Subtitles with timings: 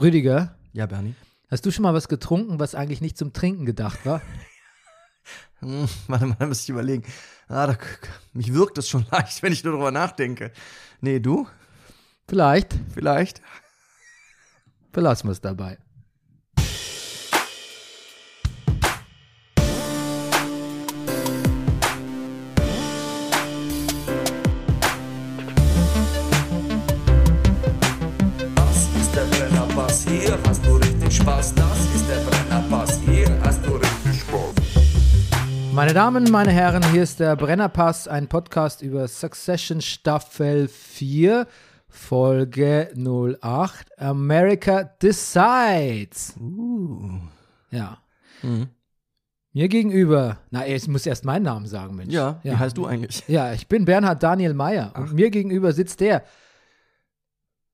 [0.00, 1.14] Rüdiger, Ja, Bernie.
[1.50, 4.20] hast du schon mal was getrunken, was eigentlich nicht zum Trinken gedacht war?
[5.60, 7.04] Hm, warte mal, da muss ich überlegen.
[7.48, 7.78] Ah, da,
[8.34, 10.52] mich wirkt das schon leicht, wenn ich nur darüber nachdenke.
[11.00, 11.48] Nee, du?
[12.28, 13.40] Vielleicht, Vielleicht?
[14.92, 15.78] belassen wir es dabei.
[35.84, 41.46] Meine Damen, meine Herren, hier ist der Brennerpass, ein Podcast über Succession Staffel 4,
[41.88, 46.38] Folge 08, America Decides.
[46.40, 47.20] Uh.
[47.70, 47.98] Ja.
[48.40, 48.68] Mhm.
[49.52, 52.14] Mir gegenüber, na, ich muss erst meinen Namen sagen, Mensch.
[52.14, 52.58] Ja, wie ja.
[52.58, 53.22] heißt du eigentlich?
[53.28, 56.24] Ja, ich bin Bernhard Daniel Meyer und mir gegenüber sitzt der.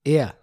[0.03, 0.35] Er.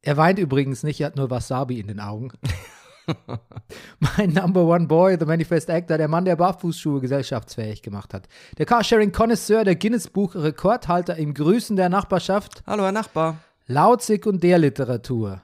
[0.00, 2.30] Er weint übrigens nicht, er hat nur Wasabi in den Augen.
[4.16, 8.28] mein Number One Boy, The Manifest Actor, der Mann, der Barfußschuhe gesellschaftsfähig gemacht hat.
[8.58, 13.38] Der Carsharing-Connoisseur, der Guinness-Buch-Rekordhalter im Grüßen der Nachbarschaft, Hallo, Herr Nachbar.
[13.66, 15.42] laut Sekundärliteratur,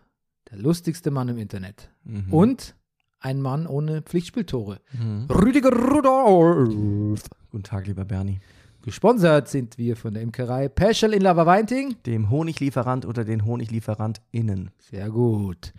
[0.51, 1.91] der lustigste Mann im Internet.
[2.05, 2.33] Mhm.
[2.33, 2.75] Und
[3.21, 4.81] ein Mann ohne Pflichtspieltore.
[5.29, 7.25] Rüdiger Rudolph.
[7.51, 8.41] Guten Tag, lieber Bernie.
[8.83, 11.97] Gesponsert sind wir von der Imkerei Peschel in Laberweinting.
[12.07, 14.71] Dem Honiglieferant oder den HoniglieferantInnen.
[14.79, 15.75] Sehr gut.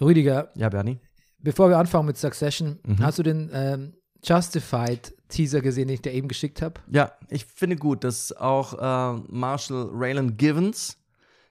[0.00, 0.98] Rüdiger, Ja, Bernie.
[1.38, 2.98] bevor wir anfangen mit Succession, Mhm.
[3.00, 6.80] hast du den ähm, Justified Teaser gesehen, den ich dir eben geschickt habe?
[6.90, 10.96] Ja, ich finde gut, dass auch äh, Marshall Raylan Givens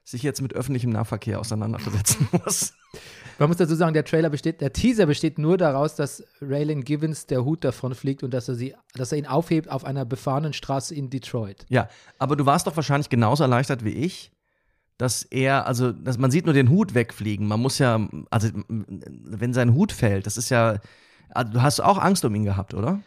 [0.04, 2.72] sich jetzt mit öffentlichem Nahverkehr auseinandersetzen muss.
[3.38, 7.26] Man muss dazu sagen, der Trailer besteht, der Teaser besteht nur daraus, dass Raylan Givens
[7.26, 10.52] der Hut davon fliegt und dass er sie, dass er ihn aufhebt auf einer befahrenen
[10.52, 11.64] Straße in Detroit.
[11.68, 14.32] Ja, aber du warst doch wahrscheinlich genauso erleichtert wie ich,
[15.00, 17.46] dass er, also, dass man sieht nur den Hut wegfliegen.
[17.48, 20.78] Man muss ja, also, wenn sein Hut fällt, das ist ja,
[21.30, 23.00] also, du hast auch Angst um ihn gehabt, oder?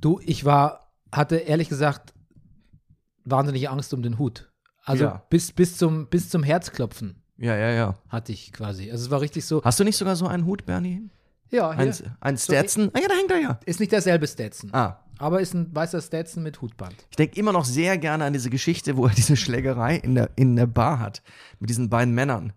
[0.00, 2.14] Du, ich war, hatte ehrlich gesagt
[3.24, 4.50] wahnsinnige Angst um den Hut.
[4.84, 5.22] Also Ja.
[5.30, 7.94] bis, bis, zum, bis zum Herzklopfen Ja, ja, ja.
[8.08, 8.90] hatte ich quasi.
[8.90, 9.62] Also es war richtig so.
[9.62, 11.08] Hast du nicht sogar so einen Hut, Bernie?
[11.50, 11.84] Ja, hier.
[11.84, 12.90] Ein, ein Stetson?
[12.92, 13.60] ah ja, da hängt er ja.
[13.64, 14.70] Ist nicht derselbe Stetson.
[14.72, 15.00] Ah.
[15.18, 16.94] Aber ist ein weißer Stetson mit Hutband.
[17.10, 20.30] Ich denke immer noch sehr gerne an diese Geschichte, wo er diese Schlägerei in der,
[20.36, 21.22] in der Bar hat.
[21.58, 22.52] Mit diesen beiden Männern,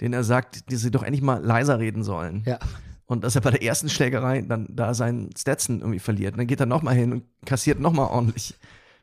[0.00, 2.44] denen er sagt, die sie doch endlich mal leiser reden sollen.
[2.46, 2.58] Ja.
[3.06, 6.34] Und dass er bei der ersten Schlägerei dann da seinen Stetson irgendwie verliert.
[6.34, 8.54] Und dann geht er nochmal hin und kassiert nochmal ordentlich,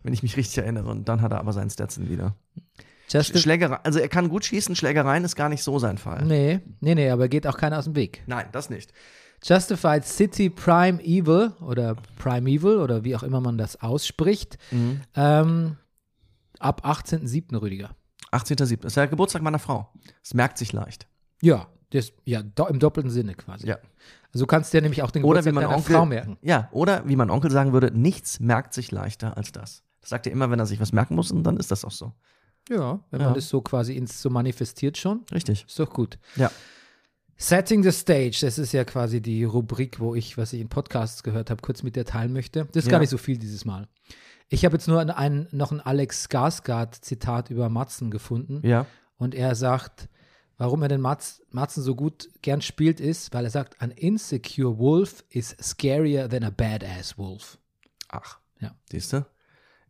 [0.03, 0.89] wenn ich mich richtig erinnere.
[0.89, 2.35] Und dann hat er aber seinen Stetson wieder.
[3.19, 6.23] Schlägerei, also er kann gut schießen, Schlägereien ist gar nicht so sein Fall.
[6.23, 8.23] nee, nee, nee, aber geht auch keiner aus dem Weg.
[8.25, 8.93] Nein, das nicht.
[9.43, 14.57] Justified City Prime Evil oder Prime Evil oder wie auch immer man das ausspricht.
[14.71, 15.01] Mhm.
[15.15, 15.77] Ähm,
[16.59, 17.59] ab 18.07.
[17.59, 17.95] Rüdiger.
[18.31, 18.77] 18.07.
[18.81, 19.89] Das ist der Geburtstag meiner Frau.
[20.21, 21.07] Das merkt sich leicht.
[21.41, 23.67] Ja, das, ja, do, im doppelten Sinne quasi.
[23.67, 23.77] Ja.
[24.33, 26.37] Also du kannst dir nämlich auch den Oder wie Geburtstag deiner Onkel, Frau merken.
[26.41, 29.83] Ja, oder wie mein Onkel sagen würde, nichts merkt sich leichter als das.
[29.99, 31.91] Das sagt er immer, wenn er sich was merken muss, und dann ist das auch
[31.91, 32.13] so.
[32.69, 33.25] Ja, wenn Ja.
[33.27, 35.65] man das so quasi ins so manifestiert schon, Richtig.
[35.67, 36.17] ist doch gut.
[36.37, 36.49] Ja.
[37.41, 41.23] Setting the Stage, das ist ja quasi die Rubrik, wo ich, was ich in Podcasts
[41.23, 42.65] gehört habe, kurz mit dir teilen möchte.
[42.65, 42.91] Das ist Ja.
[42.91, 43.87] gar nicht so viel dieses Mal.
[44.49, 48.61] Ich habe jetzt nur ein, noch ein Alex Skarsgård-Zitat über Matzen gefunden.
[48.63, 48.85] Ja.
[49.17, 50.07] Und er sagt,
[50.57, 54.77] warum er den Matz, Matzen so gut gern spielt, ist, weil er sagt, an insecure
[54.77, 57.57] wolf is scarier than a badass wolf.
[58.09, 58.37] Ach.
[58.59, 58.75] Ja.
[58.91, 59.25] Siehst du?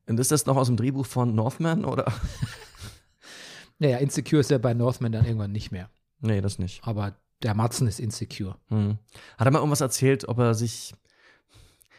[0.07, 2.05] Und ist das noch aus dem Drehbuch von Northman oder?
[3.79, 5.89] Naja, insecure ist er bei Northman dann irgendwann nicht mehr.
[6.19, 6.81] Nee, das nicht.
[6.83, 8.57] Aber der Matzen ist insecure.
[8.69, 8.97] Hm.
[9.37, 10.93] Hat er mal irgendwas erzählt, ob er sich.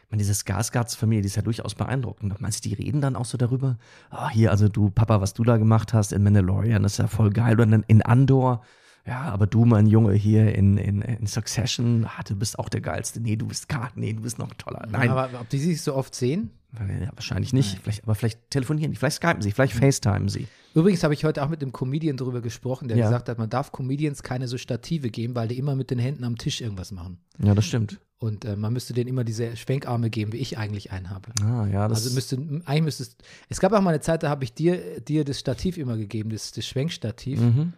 [0.04, 2.38] Ich meine, diese Skarsgards-Familie, die ist ja durchaus beeindruckend.
[2.38, 3.78] Meinst du, die reden dann auch so darüber?
[4.10, 7.06] Ah, hier, also du, Papa, was du da gemacht hast in Mandalorian, das ist ja
[7.06, 7.54] voll geil.
[7.54, 8.62] Oder dann in Andor.
[9.06, 12.82] Ja, aber du, mein Junge, hier in, in, in Succession, ah, du bist auch der
[12.82, 13.20] Geilste.
[13.20, 14.86] Nee, du bist gar, nee, du bist noch toller.
[14.90, 16.50] Nein, Aber ob die sich so oft sehen?
[16.78, 17.78] Ja, wahrscheinlich nicht.
[17.82, 20.46] Vielleicht, aber vielleicht telefonieren die, vielleicht skypen sie, vielleicht FaceTimen sie.
[20.74, 23.06] Übrigens habe ich heute auch mit einem Comedian darüber gesprochen, der Ja.
[23.06, 26.24] gesagt hat, man darf Comedians keine so Stative geben, weil die immer mit den Händen
[26.24, 27.18] am Tisch irgendwas machen.
[27.42, 27.98] Ja, das stimmt.
[28.18, 31.30] Und äh, man müsste denen immer diese Schwenkarme geben, wie ich eigentlich einen habe.
[31.42, 34.44] Ah, ja, das Also müsste, eigentlich müsstest, es gab auch mal eine Zeit, da habe
[34.44, 37.40] ich dir, dir das Stativ immer gegeben, das, das Schwenkstativ.
[37.40, 37.72] Mhm.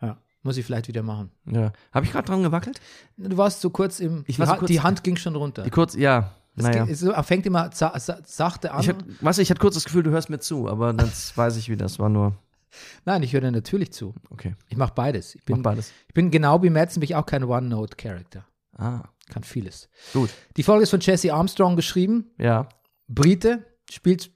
[0.00, 1.30] Ja, muss ich vielleicht wieder machen.
[1.46, 1.72] Ja.
[1.92, 2.80] Habe ich gerade dran gewackelt?
[3.18, 5.62] Du warst so kurz im, Ich war so kurz- die Hand ging schon runter.
[5.62, 6.32] Die kurz, ja.
[6.54, 6.86] Es naja.
[6.86, 8.80] es fängt immer sa sa sachte an.
[8.80, 11.56] Ich hatte, du, ich hatte kurz das Gefühl, du hörst mir zu, aber das weiß
[11.56, 11.84] ich wieder.
[11.84, 12.36] Das war nur,
[13.04, 14.14] Nein, ich höre dir natürlich zu.
[14.30, 15.34] okay, Ich mache beides.
[15.34, 15.92] Ich mach bin, beides.
[16.08, 18.44] ich bin genau wie Madsen, bin ich auch kein One-Note-Character.
[18.76, 19.88] Ah, Kann vieles.
[20.12, 20.30] gut.
[20.56, 22.30] Die Folge ist von Jesse Armstrong geschrieben.
[22.38, 22.68] Ja.
[23.08, 24.30] Brite, spielt,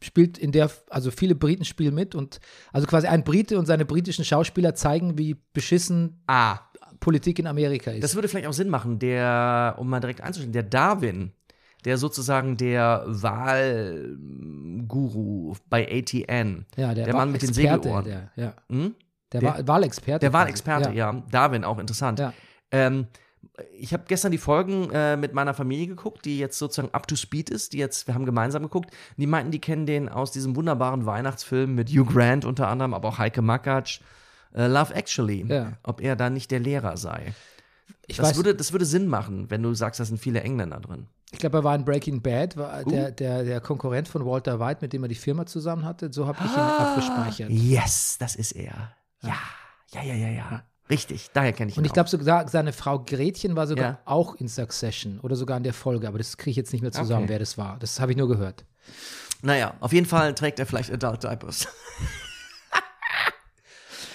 [0.00, 2.40] spielt in der, also viele Briten spielen mit und
[2.72, 6.58] also quasi ein Brite und seine britischen Schauspieler zeigen, wie beschissen Ah,
[7.00, 8.02] Politik in Amerika ist.
[8.02, 11.32] das würde vielleicht auch Sinn machen, der, um mal direkt einzustellen, der Darwin,
[11.84, 13.04] der sozusagen der
[14.04, 18.04] Wahlguru bei ATN, ja, der Mann mit den Segelohren.
[18.04, 18.54] Der, ja.
[18.70, 18.94] Hm?
[19.32, 20.20] der, Der- Wahl- Wahlexperte.
[20.20, 20.32] Der.
[20.32, 21.22] Wahlexperte, ja.
[21.30, 22.18] Darwin, auch interessant.
[22.18, 22.32] Ja.
[22.70, 23.06] Ähm,
[23.78, 27.14] ich habe gestern die Folgen äh, mit meiner Familie geguckt, die jetzt sozusagen up to
[27.14, 28.90] speed ist, die jetzt, wir haben gemeinsam geguckt.
[29.16, 33.08] Die meinten, die kennen den aus diesem wunderbaren Weihnachtsfilm mit Hugh Grant unter anderem, aber
[33.08, 34.00] auch Heike Makatsch,
[34.54, 35.44] äh, Love Actually.
[35.46, 35.72] Ja.
[35.82, 37.34] Ob er da nicht der Lehrer sei.
[38.06, 40.80] Ich Das weiß, würde, das würde Sinn machen, wenn du sagst, da sind viele Engländer
[40.80, 41.06] drin.
[41.32, 42.90] ich glaube, er war in Breaking Bad, war Uh.
[42.90, 46.12] der, der, der Konkurrent von Walter White, mit dem er die Firma zusammen hatte.
[46.12, 46.92] So habe ich ihn Ah.
[46.94, 47.50] abgespeichert.
[47.50, 48.94] Yes, das ist er.
[49.22, 49.34] Ja,
[49.92, 50.62] ja, ja, ja, ja.
[50.90, 51.80] Richtig, daher kenne ich ihn.
[51.80, 53.98] Und ich glaube sogar, seine Frau Gretchen war sogar Ja.
[54.04, 56.92] auch in Succession oder sogar in der Folge, aber das kriege ich jetzt nicht mehr
[56.92, 57.30] zusammen, Okay.
[57.32, 57.78] wer das war.
[57.78, 58.64] Das habe ich nur gehört.
[59.40, 61.66] Naja, auf jeden Fall trägt er vielleicht Adult Diapers.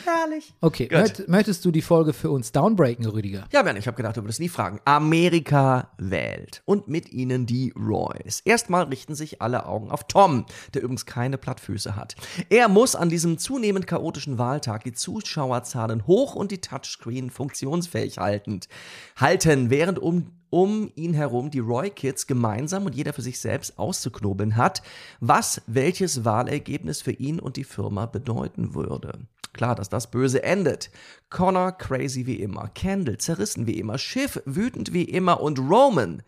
[0.10, 0.54] Herrlich.
[0.62, 3.46] Okay, möcht, möchtest du die Folge für uns downbreaken, Rüdiger?
[3.52, 4.80] Ja, Ben, ich habe gedacht, du würdest nie fragen.
[4.86, 6.64] Amerika wählt.
[6.66, 8.42] Und mit ihnen die Roys.
[8.44, 12.16] Erstmal richten sich alle Augen auf Tom, der übrigens keine Plattfüße hat.
[12.50, 18.68] Er muss an diesem zunehmend chaotischen Wahltag die Zuschauerzahlen hoch und die Touchscreen funktionsfähig haltend
[19.16, 23.78] halten, während um um ihn herum die Roy Kids gemeinsam und jeder für sich selbst
[23.78, 24.82] auszuknobeln hat,
[25.20, 29.20] was welches Wahlergebnis für ihn und die Firma bedeuten würde.
[29.54, 30.90] Klar, dass das böse endet.
[31.30, 36.22] Connor crazy wie immer, Kendall zerrissen wie immer, Schiff wütend wie immer und Roman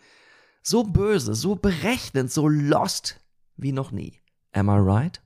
[0.63, 3.19] so böse, so berechnend, so lost
[3.57, 4.19] wie noch nie.
[4.53, 5.21] Am I right?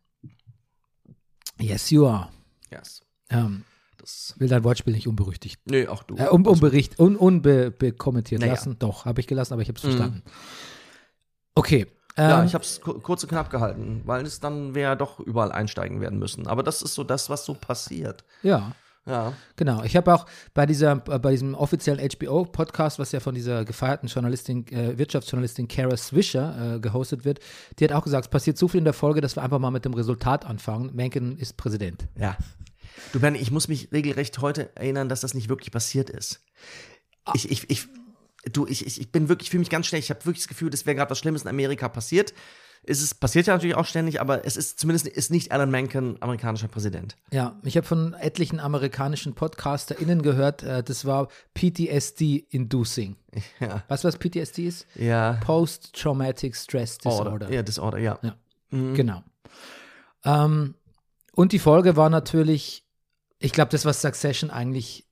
[1.60, 2.30] Yes, you are.
[2.72, 3.02] Yes.
[3.30, 3.64] Ähm,
[3.98, 5.60] Das, will dein Wortspiel nicht unberüchtigt.
[5.66, 6.16] nee, auch du.
[6.18, 8.54] Äh, un, unbericht, un, unbekommentiert Naja.
[8.54, 8.78] lassen.
[8.78, 10.22] Doch, habe ich gelassen, aber ich habe es verstanden.
[11.56, 11.88] Okay.
[12.18, 15.52] Ja, ähm, ich habe es kurz und knapp gehalten, weil es dann wäre doch überall
[15.52, 16.48] einsteigen werden müssen.
[16.48, 18.24] Aber das ist so das, was so passiert.
[18.42, 18.72] ja.
[19.08, 19.34] Ja.
[19.56, 20.26] Genau, ich habe auch
[20.56, 25.68] bei dieser, äh, bei diesem offiziellen HBO-Podcast, was ja von dieser gefeierten Journalistin, äh, Wirtschaftsjournalistin
[25.68, 27.40] Kara Swisher äh, gehostet wird,
[27.78, 29.70] die hat auch gesagt, es passiert so viel in der Folge, dass wir einfach mal
[29.70, 30.90] mit dem Resultat anfangen.
[30.96, 32.08] Mencken ist Präsident.
[32.18, 32.36] Ja.
[33.14, 36.44] Du, Bernie, ich muss mich regelrecht heute erinnern, dass das nicht wirklich passiert ist.
[37.34, 37.88] Ich, ich, ich,
[38.52, 40.06] du, ich, ich ich bin wirklich, fühle mich ganz schlecht.
[40.06, 42.34] Ich habe wirklich das Gefühl, das wäre gerade was Schlimmes in Amerika passiert.
[42.88, 46.22] Es ist, passiert ja natürlich auch ständig, aber es ist zumindest ist nicht Alan Menken
[46.22, 47.16] amerikanischer Präsident.
[47.32, 53.16] Ja, ich habe von etlichen amerikanischen PodcasterInnen gehört, äh, das war PTSD-inducing.
[53.60, 53.84] Ja.
[53.90, 54.86] Weißt du, was PTSD ist?
[54.96, 55.34] Ja.
[55.44, 57.32] Post-Traumatic Stress Disorder.
[57.32, 57.52] Order.
[57.52, 58.18] Ja, Disorder, ja.
[58.22, 58.36] Ja.
[58.70, 58.94] Mhm.
[58.94, 59.24] Genau.
[60.24, 60.76] Ähm,
[61.34, 62.86] und die Folge war natürlich,
[63.40, 65.05] ich glaube, das, was Succession eigentlich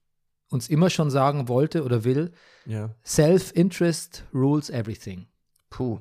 [0.53, 2.31] uns immer schon sagen wollte oder will,
[2.65, 2.91] ja.
[3.05, 5.27] Self-Interest rules everything.
[5.69, 5.99] Puh.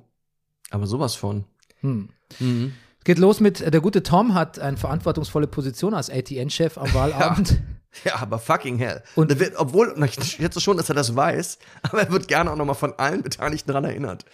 [0.71, 1.45] Aber sowas von.
[1.81, 2.11] Hm.
[2.39, 2.73] Mhm.
[2.99, 6.93] Es geht los mit, äh, der gute Tom hat eine verantwortungsvolle Position als ATN-Chef am
[6.95, 7.61] Wahlabend.
[8.07, 9.03] Ja, aber fucking hell.
[9.17, 12.57] Und- wird, obwohl, ich schätze schon, dass er das weiß, aber er wird gerne auch
[12.57, 14.25] nochmal von allen Beteiligten daran erinnert.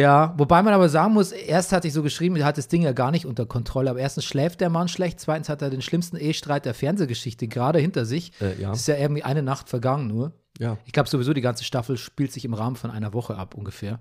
[0.00, 2.82] Ja, wobei man aber sagen muss, erst hatte ich so geschrieben, er hat das Ding
[2.82, 3.90] ja gar nicht unter Kontrolle.
[3.90, 7.78] Aber erstens schläft der Mann schlecht, zweitens hat er den schlimmsten Ehestreit der Fernsehgeschichte gerade
[7.78, 8.32] hinter sich.
[8.40, 8.72] Äh, ja.
[8.72, 10.32] Ist ja irgendwie eine Nacht vergangen nur.
[10.58, 10.78] Ja.
[10.84, 14.00] Ich glaube sowieso, die ganze Staffel spielt sich im Rahmen von einer Woche ab ungefähr.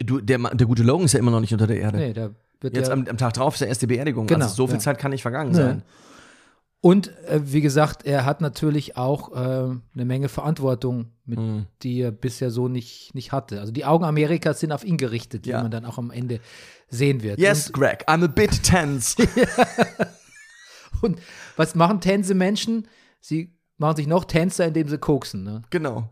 [0.00, 1.98] Du, der, der gute Logan ist ja immer noch nicht unter der Erde.
[1.98, 2.30] Nee, da
[2.60, 4.26] wird Jetzt ja, am, am Tag drauf ist der erste Beerdigung.
[4.26, 4.80] Genau, also so viel ja.
[4.80, 5.56] Zeit kann nicht vergangen Nee.
[5.56, 5.82] sein.
[6.80, 11.66] Und äh, wie gesagt, er hat natürlich auch äh, eine Menge Verantwortung, mit, Hm.
[11.82, 13.58] die er bisher so nicht, nicht hatte.
[13.60, 15.62] Also die Augen Amerikas sind auf ihn gerichtet, wie Ja.
[15.62, 16.40] man dann auch am Ende
[16.88, 17.38] sehen wird.
[17.40, 19.16] Yes, Greg, I'm a bit tense.
[21.02, 21.20] Und, und
[21.56, 22.88] was machen tense Menschen?
[23.20, 25.44] Sie machen sich noch tenser, indem sie koksen.
[25.44, 25.62] Ne?
[25.70, 26.08] genau.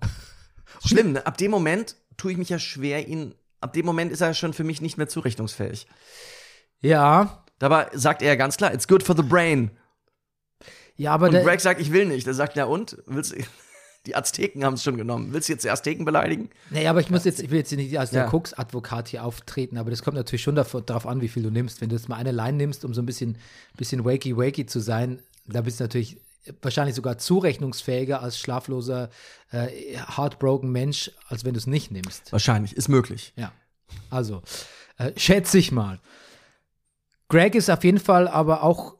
[0.84, 1.26] Schlimm, ne?
[1.26, 3.34] Ab dem Moment tue ich mich ja schwer, ihn.
[3.60, 5.86] Ab dem Moment ist er schon für mich nicht mehr zurechnungsfähig.
[6.80, 9.70] Ja, Dabei sagt er ganz klar, it's good for the brain.
[10.96, 12.26] Ja, aber Und der, Greg sagt, ich will nicht.
[12.26, 12.98] Er sagt, ja und?
[13.06, 13.36] Willst du,
[14.06, 15.32] die Azteken haben es schon genommen.
[15.32, 16.50] Willst du jetzt die Azteken beleidigen?
[16.70, 18.28] nee, aber ich muss jetzt, ich will jetzt nicht als der Ja.
[18.28, 21.80] Koks-Advokat hier auftreten, aber das kommt natürlich schon darauf an, wie viel du nimmst.
[21.80, 23.38] Wenn du jetzt mal eine Line nimmst, um so ein bisschen,
[23.76, 26.18] bisschen wakey-wakey zu sein, da bist du natürlich
[26.62, 29.10] wahrscheinlich sogar zurechnungsfähiger als schlafloser,
[29.50, 29.66] äh,
[30.16, 32.30] heartbroken Mensch, als wenn du es nicht nimmst.
[32.30, 33.32] Wahrscheinlich, ist möglich.
[33.36, 33.50] Ja,
[34.10, 34.42] also
[34.98, 35.98] äh, schätze ich mal.
[37.28, 38.94] Greg ist auf jeden Fall aber auch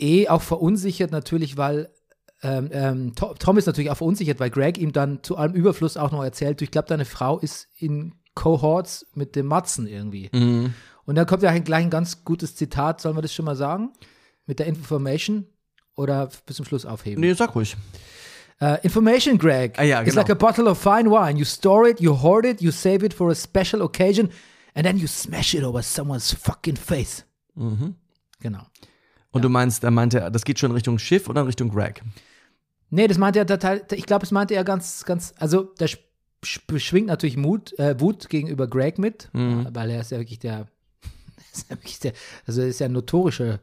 [0.00, 1.90] eh auch verunsichert natürlich, weil
[2.42, 5.96] ähm, ähm, To- Tom ist natürlich auch verunsichert, weil Greg ihm dann zu allem Überfluss
[5.96, 10.30] auch noch erzählt, ich glaube, deine Frau ist in Cohorts mit dem Matzen irgendwie.
[10.32, 10.72] Mhm.
[11.04, 13.90] Und dann kommt ja gleich ein ganz gutes Zitat, sollen wir das schon mal sagen?
[14.46, 15.46] Mit der Information
[15.96, 17.20] oder bis zum Schluss aufheben?
[17.20, 17.76] Nee, sag ruhig.
[18.62, 19.78] Uh, information, Greg.
[19.78, 20.20] Ah, ja, It's genau.
[20.22, 21.38] like a bottle of fine wine.
[21.38, 24.30] You store it, you hoard it, you save it for a special occasion,
[24.74, 27.24] and then you smash it over someone's fucking face.
[27.54, 27.94] Mhm.
[28.40, 28.62] Genau.
[29.32, 32.02] Und du meinst, er meinte, das geht schon in Richtung Schiff oder in Richtung Greg?
[32.90, 37.06] Nee, das meinte er total, ich glaube, das meinte er ganz, ganz, also sch- schwingt
[37.06, 39.68] natürlich Mut, äh, Wut gegenüber Greg mit, Mhm.
[39.72, 40.66] weil er ist ja wirklich der,
[41.52, 42.12] ist ja wirklich der
[42.46, 43.60] also er ist ja ein notorischer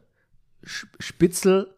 [0.64, 1.74] Sch- Spitzel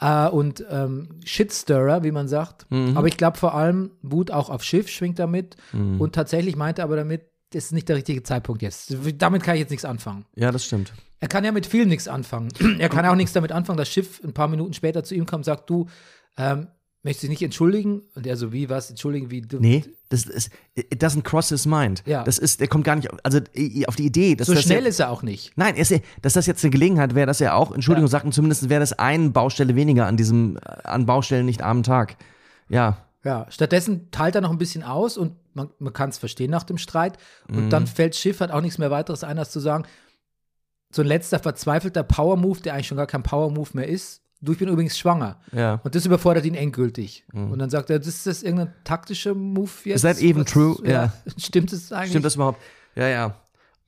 [0.00, 2.70] äh, und ähm, Shitstirrer, wie man sagt.
[2.70, 2.96] Mhm.
[2.98, 5.98] Aber ich glaube vor allem Wut auch auf Schiff schwingt damit Mhm.
[6.00, 8.94] und tatsächlich meinte er aber damit, das ist nicht der richtige Zeitpunkt jetzt.
[9.16, 10.26] Damit kann ich jetzt nichts anfangen.
[10.34, 10.92] Ja, das stimmt.
[11.20, 12.48] Er kann ja mit viel nichts anfangen.
[12.78, 15.40] er kann auch nichts damit anfangen, das Schiff ein paar Minuten später zu ihm kommt
[15.40, 15.86] und sagt, du,
[16.36, 16.66] ähm,
[17.02, 18.02] möchtest dich nicht entschuldigen?
[18.14, 19.58] Und er so, wie, was, entschuldigen, wie du.
[19.58, 22.02] Nee, das ist, it doesn't cross his mind.
[22.04, 22.22] Ja.
[22.24, 23.38] Das ist, der kommt gar nicht, also
[23.86, 25.52] auf die Idee, dass so das schnell ja, ist er auch nicht.
[25.56, 28.10] Nein, ist, dass das jetzt eine Gelegenheit wäre, dass er auch Entschuldigung Ja.
[28.10, 32.16] sagt und zumindest wäre das eine Baustelle weniger an diesem, an Baustellen nicht armen Tag.
[32.68, 32.98] Ja.
[33.24, 36.62] Ja, stattdessen teilt er noch ein bisschen aus und man, man kann es verstehen nach
[36.62, 37.18] dem Streit.
[37.48, 37.70] Und Mhm.
[37.70, 39.84] dann fällt Schiff hat auch nichts mehr weiteres ein, als zu sagen,
[40.90, 44.22] so ein letzter verzweifelter Power-Move, der eigentlich schon gar kein Power-Move mehr ist.
[44.40, 45.40] Du, ich bin übrigens schwanger.
[45.52, 45.80] Ja.
[45.82, 47.24] Und das überfordert ihn endgültig.
[47.32, 49.96] Und dann sagt er, das ist das irgendein taktischer Move jetzt?
[49.96, 50.76] Is that even Was- true?
[50.84, 51.12] Ja.
[51.38, 52.10] Stimmt es eigentlich?
[52.10, 52.60] Stimmt das überhaupt?
[52.94, 53.36] Ja, ja.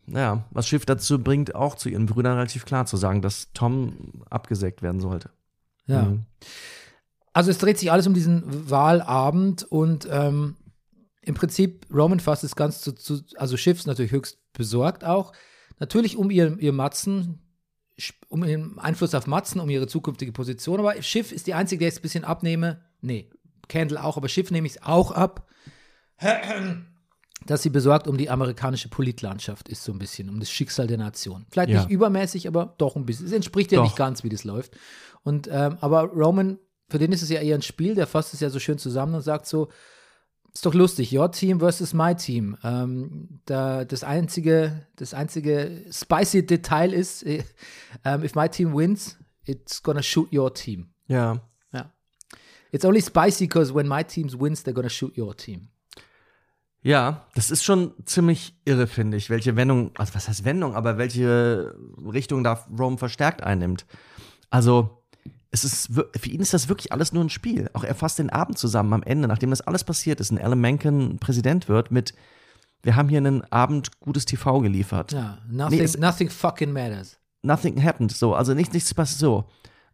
[0.07, 4.25] Ja, was Schiff dazu bringt, auch zu ihren Brüdern relativ klar zu sagen, dass Tom
[4.31, 5.31] abgesägt werden sollte.
[5.87, 6.03] Ja.
[6.05, 6.25] Mhm.
[7.35, 10.57] Also es dreht sich alles um diesen Wahlabend und ähm,
[11.21, 15.33] im Prinzip Roman fasst es ganz zu, zu also Schiff ist natürlich höchst besorgt auch.
[15.79, 17.41] Natürlich um ihr, ihr Matzen,
[18.29, 20.79] um ihren Einfluss auf Matzen, um ihre zukünftige Position.
[20.81, 22.83] Aber Schiff ist die einzige, der ich es ein bisschen abnehme.
[23.01, 23.31] Nee,
[23.69, 25.49] Candle auch, aber Schiff nehme ich es auch ab.
[27.47, 30.99] Dass sie besorgt um die amerikanische Politlandschaft ist, so ein bisschen, um das Schicksal der
[30.99, 31.47] Nation.
[31.51, 31.81] Vielleicht Ja.
[31.83, 33.27] nicht übermäßig, aber doch ein bisschen.
[33.27, 33.85] Es entspricht ja Doch.
[33.85, 34.77] nicht ganz, wie das läuft.
[35.23, 36.59] Und ähm, aber Roman,
[36.89, 39.15] für den ist es ja eher ein Spiel, der fasst es ja so schön zusammen
[39.15, 39.69] und sagt so,
[40.53, 42.57] ist doch lustig, your team versus my team.
[42.65, 47.45] Ähm, da, das einzige, das einzige spicy Detail ist, äh,
[48.05, 50.89] ähm, if my team wins, it's gonna shoot your team.
[51.07, 51.41] Ja.
[51.73, 51.93] Ja.
[52.73, 55.69] It's only spicy because when my team wins, they're gonna shoot your team.
[56.81, 60.97] Ja, das ist schon ziemlich irre, finde ich, welche Wendung, also was heißt Wendung, aber
[60.97, 61.75] welche
[62.13, 63.85] Richtung da Rome verstärkt einnimmt.
[64.49, 64.98] Also,
[65.51, 67.71] es ist, für ihn ist das wirklich alles nur ein Spiel.
[67.73, 70.61] Auch er fasst den Abend zusammen am Ende, nachdem das alles passiert ist, und Alan
[70.61, 72.13] Menken Präsident wird, mit,
[72.83, 75.13] wir haben hier einen Abend gutes TV geliefert.
[75.13, 77.17] Ja, nothing, Nee, es- nothing fucking matters.
[77.43, 79.45] Nothing happened, so, also nicht, nichts passiert so.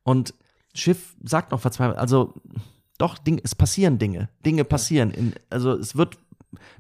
[0.03, 0.35] Und
[0.75, 2.35] Schiff sagt noch verzweifelt, also,
[2.99, 4.29] doch, Ding, es passieren Dinge.
[4.45, 5.11] Dinge passieren.
[5.13, 6.19] In, also, es wird,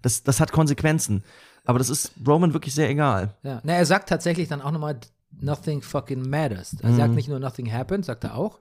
[0.02, 1.22] das, das hat Konsequenzen.
[1.64, 3.34] Aber das ist Roman wirklich sehr egal.
[3.42, 3.60] Ja.
[3.64, 4.98] Na, er sagt tatsächlich dann auch nochmal,
[5.40, 6.76] nothing fucking matters.
[6.80, 8.60] Er sagt nicht nur nothing happened, sagt er auch.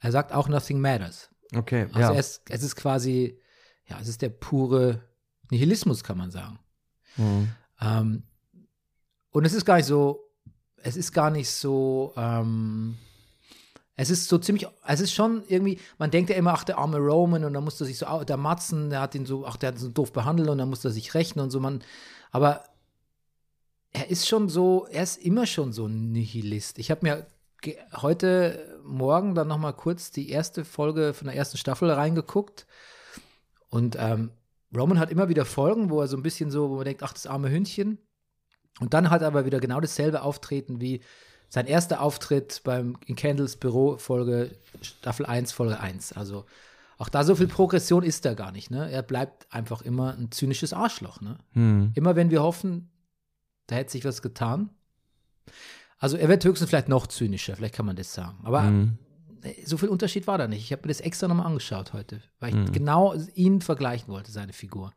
[0.00, 1.30] Er sagt auch nothing matters.
[1.54, 2.18] Okay, Also ja.
[2.18, 3.38] es, es ist quasi,
[3.86, 5.02] ja, es ist der pure
[5.50, 6.58] Nihilismus, kann man sagen.
[7.16, 7.48] Mhm.
[7.80, 8.22] Ähm,
[9.30, 10.30] und es ist gar nicht so,
[10.82, 12.96] es ist gar nicht so, ähm,
[13.94, 16.98] es ist so ziemlich, es ist schon irgendwie, man denkt ja immer, ach, der arme
[16.98, 19.68] Roman und dann musste er sich so, der Matzen, der hat ihn so, ach, der
[19.68, 21.82] hat ihn so doof behandelt und dann musste er sich rächen und so, man,
[22.30, 22.64] aber
[23.92, 26.78] er ist schon so, er ist immer schon so ein Nihilist.
[26.78, 27.26] Ich habe mir
[28.00, 32.66] heute Morgen dann noch mal kurz die erste Folge von der ersten Staffel reingeguckt
[33.68, 34.30] und ähm,
[34.76, 37.12] Roman hat immer wieder Folgen, wo er so ein bisschen so, wo man denkt, ach,
[37.12, 37.98] das arme Hündchen.
[38.80, 41.00] Und dann hat er aber wieder genau dasselbe Auftreten wie
[41.48, 46.14] sein erster Auftritt beim in Candles Büro, Folge Staffel 1, Folge 1.
[46.14, 46.46] Also
[46.96, 48.70] auch da so viel Progression ist da gar nicht.
[48.70, 48.90] Ne?
[48.90, 51.20] Er bleibt einfach immer ein zynisches Arschloch.
[51.20, 51.36] Ne?
[51.52, 51.92] Hm.
[51.94, 52.91] Immer wenn wir hoffen,
[53.72, 54.70] da hätte sich was getan.
[55.98, 58.38] Also er wird höchstens vielleicht noch zynischer, vielleicht kann man das sagen.
[58.44, 58.98] Aber Hm.
[59.64, 60.62] so viel Unterschied war da nicht.
[60.62, 62.72] Ich habe mir das extra nochmal angeschaut heute, weil ich Mhm.
[62.72, 64.92] genau ihn vergleichen wollte, seine Figur.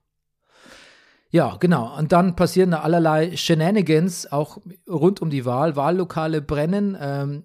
[1.32, 1.98] Ja, genau.
[1.98, 5.76] Und dann passieren da allerlei Shenanigans, auch rund um die Wahl.
[5.76, 7.44] Wahllokale brennen, ähm,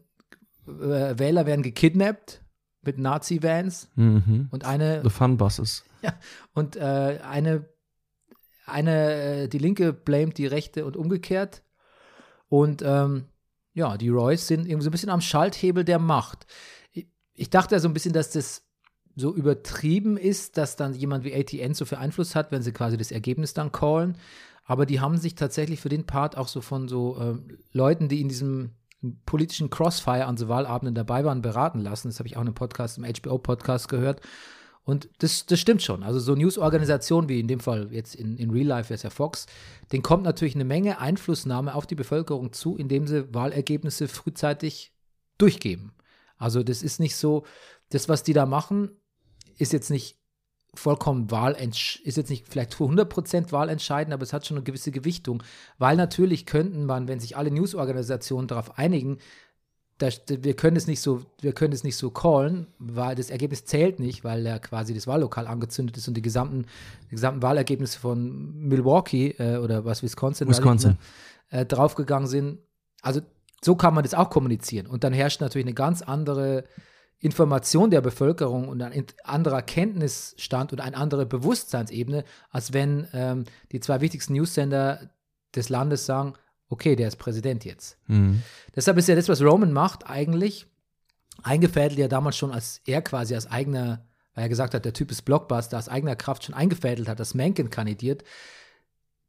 [0.66, 2.42] äh, Wähler werden gekidnappt
[2.82, 4.48] mit Nazi-Vans Mhm.
[4.50, 5.84] und eine The Fun Buses.
[6.54, 7.68] und äh, eine,
[8.70, 11.62] eine, äh, die Linke blamet die Rechte und umgekehrt.
[12.48, 13.26] Und ähm,
[13.74, 16.46] ja, die Royce sind irgendwie so ein bisschen am Schalthebel der Macht.
[17.34, 18.64] Ich, dachte ja so ein bisschen, dass das
[19.16, 22.96] so übertrieben ist, dass dann jemand wie ATN so viel Einfluss hat, wenn sie quasi
[22.96, 24.16] das Ergebnis dann callen.
[24.64, 28.20] Aber die haben sich tatsächlich für den Part auch so von so ähm, Leuten, die
[28.20, 28.72] in diesem
[29.24, 32.08] politischen Crossfire an so Wahlabenden dabei waren, beraten lassen.
[32.08, 34.20] Das habe ich auch in einem Podcast, im HBO-Podcast gehört.
[34.90, 36.02] Und das, das stimmt schon.
[36.02, 39.46] Also so News-Organisationen wie in dem Fall jetzt in, in Real Life es ja Fox,
[39.92, 44.92] denen kommt natürlich eine Menge Einflussnahme auf die Bevölkerung zu, indem sie Wahlergebnisse frühzeitig
[45.38, 45.92] durchgeben.
[46.36, 47.44] Also das ist nicht so,
[47.90, 48.90] das, was die da machen,
[49.58, 50.16] ist jetzt nicht
[50.74, 54.92] vollkommen wahlentsch ist jetzt nicht vielleicht für 100% wahlentscheidend, aber es hat schon eine gewisse
[54.92, 55.42] Gewichtung,
[55.78, 59.18] weil natürlich könnten man, wenn sich alle Newsorganisationen darauf einigen,
[60.00, 63.66] das, wir können es nicht so, wir können es nicht so callen, weil das Ergebnis
[63.66, 66.64] zählt nicht, weil ja quasi das Wahllokal angezündet ist und die gesamten,
[67.06, 70.96] die gesamten Wahlergebnisse von Milwaukee äh, oder was Wisconsin, Wisconsin.
[71.50, 72.58] äh, draufgegangen sind.
[73.02, 73.20] Also
[73.62, 74.86] so kann man das auch kommunizieren.
[74.86, 76.64] Und dann herrscht natürlich eine ganz andere
[77.18, 83.80] Information der Bevölkerung und ein anderer Kenntnisstand und eine andere Bewusstseinsebene, als wenn ähm, die
[83.80, 85.10] zwei wichtigsten Newsender
[85.54, 86.32] des Landes sagen,
[86.70, 87.98] okay, der ist Präsident jetzt.
[88.06, 88.42] Mhm.
[88.74, 90.66] Deshalb ist ja das, was Roman macht, eigentlich
[91.42, 95.10] eingefädelt ja damals schon, als er quasi als eigener, weil er gesagt hat, der Typ
[95.10, 98.24] ist Blockbuster, aus eigener Kraft schon eingefädelt hat, dass Mencken kandidiert,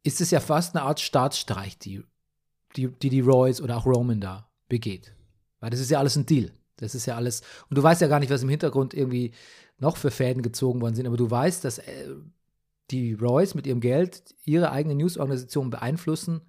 [0.03, 2.03] ist es ja fast eine Art Staatsstreich, die
[2.75, 5.13] die, die, die Royce oder auch Roman da begeht.
[5.60, 6.51] Weil das ist ja alles ein Deal.
[6.77, 9.33] Das ist ja alles, und du weißt ja gar nicht, was im Hintergrund irgendwie
[9.77, 12.07] noch für Fäden gezogen worden sind, aber du weißt, dass äh,
[12.89, 16.41] die Royce mit ihrem Geld ihre eigene Newsorganisation beeinflussen,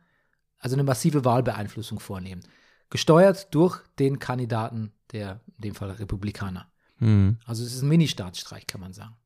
[0.62, 2.42] also eine massive Wahlbeeinflussung vornehmen.
[2.88, 6.71] Gesteuert durch den Kandidaten der, in dem Fall Republikaner.
[6.99, 7.38] Mhm.
[7.45, 9.16] Also es ist ein Mini-Staatsstreich, kann man sagen.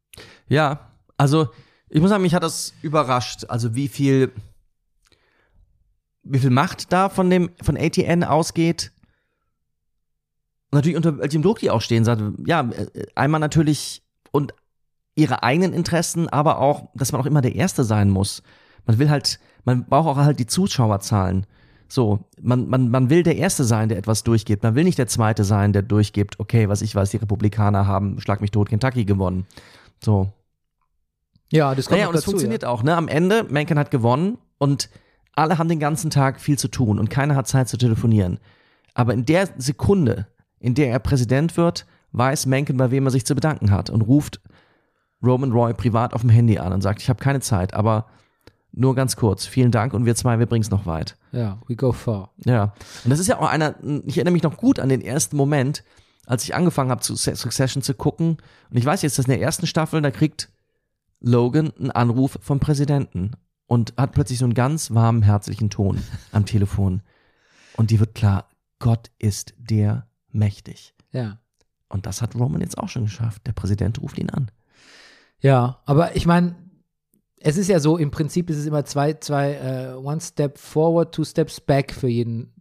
[0.49, 1.51] Ja, also
[1.89, 4.33] ich muss sagen, mich hat das überrascht, also wie viel,
[6.23, 8.93] wie viel Macht da von dem, von ATN ausgeht.
[10.71, 14.03] Und natürlich unter welchem Druck die auch stehen, sagt, ja, äh, einmal natürlich
[14.33, 14.55] und
[15.15, 18.43] ihre eigenen Interessen, aber auch, dass man auch immer der Erste sein muss.
[18.87, 21.47] Man will halt, man braucht auch halt die Zuschauerzahlen.
[21.89, 24.63] So, man, man, man will der Erste sein, der etwas durchgibt.
[24.63, 28.21] Man will nicht der Zweite sein, der durchgibt, okay, was ich weiß, die Republikaner haben,
[28.21, 29.47] schlag mich tot, Kentucky gewonnen.
[30.03, 30.33] So.
[31.53, 32.69] Ja, das kommt Naja, und es dazu, funktioniert ja.
[32.69, 32.97] auch, ne?
[32.97, 34.91] Am Ende, Mencken hat gewonnen und
[35.37, 38.39] alle haben den ganzen Tag viel zu tun und keiner hat Zeit zu telefonieren.
[38.95, 40.27] Aber in der Sekunde,
[40.59, 44.01] in der er Präsident wird, weiß Mencken, bei wem er sich zu bedanken hat und
[44.03, 44.41] ruft
[45.23, 48.07] Roman Roy privat auf dem Handy an und sagt, ich habe keine Zeit, aber
[48.77, 51.17] nur ganz kurz, vielen Dank und wir zwei, wir bringen es noch weit.
[51.33, 52.33] Ja, we go far.
[52.45, 52.75] Ja.
[53.05, 55.83] Und das ist ja auch einer, ich erinnere mich noch gut an den ersten Moment,
[56.27, 58.37] als ich angefangen habe, zu Succession zu gucken.
[58.71, 60.51] Und ich weiß jetzt, dass in der ersten Staffel, da kriegt
[61.21, 63.33] Logan einen Anruf vom Präsidenten
[63.67, 67.03] und hat plötzlich so einen ganz warmen, herzlichen Ton am Telefon.
[67.77, 68.49] Und die wird klar,
[68.79, 70.95] Gott ist der mächtig.
[71.13, 71.39] Ja.
[71.89, 73.47] Und das hat Roman jetzt auch schon geschafft.
[73.47, 74.51] Der Präsident ruft ihn an.
[75.41, 76.57] Ja, aber ich meine,
[77.41, 81.15] es ist ja so, im Prinzip ist es immer zwei, zwei, äh, one step forward,
[81.15, 82.53] two steps back für jeden,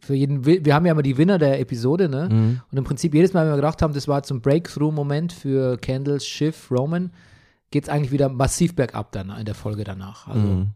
[0.00, 2.28] für jeden, Wi- wir haben ja immer die Winner der Episode, ne?
[2.30, 2.60] Mhm.
[2.70, 6.26] Und im Prinzip jedes Mal, wenn wir gedacht haben, das war zum Breakthrough-Moment für Candles,
[6.26, 7.10] Schiff, Roman,
[7.70, 10.28] geht es eigentlich wieder massiv bergab dann in der Folge danach.
[10.28, 10.70] Also, Mhm.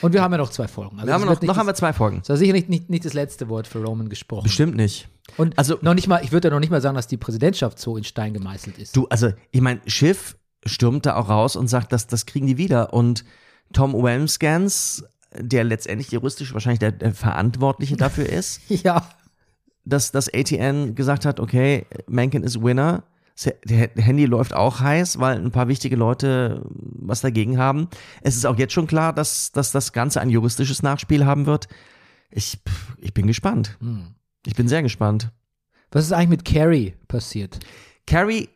[0.00, 0.96] Und wir haben ja noch zwei Folgen.
[0.96, 2.20] Also Wir haben noch, noch haben wir das, zwei Folgen.
[2.20, 4.44] das war sicher nicht, nicht, nicht das letzte Wort für Roman gesprochen.
[4.44, 5.06] Bestimmt nicht.
[5.36, 7.78] Und Also- noch nicht mal, ich würde ja noch nicht mal sagen, dass die Präsidentschaft
[7.78, 8.96] so in Stein gemeißelt ist.
[8.96, 12.58] Du, also, ich meine, Schiff stürmt da auch raus und sagt, das, das kriegen die
[12.58, 12.92] wieder.
[12.92, 13.24] Und
[13.72, 15.04] Tom Wamsgans,
[15.38, 19.08] der letztendlich juristisch wahrscheinlich der, der Verantwortliche dafür ist, Ja.
[19.84, 23.04] dass das ATN gesagt hat, okay, Mencken ist Winner.
[23.34, 27.88] Das der Handy läuft auch heiß, weil ein paar wichtige Leute was dagegen haben.
[28.22, 31.68] Es ist auch jetzt schon klar, dass, dass das Ganze ein juristisches Nachspiel haben wird.
[32.30, 32.58] Ich,
[32.98, 33.76] ich bin gespannt.
[33.80, 34.14] Hm.
[34.46, 35.32] Ich bin sehr gespannt.
[35.90, 37.58] Was ist eigentlich mit Carrie passiert?
[38.06, 38.48] Carrie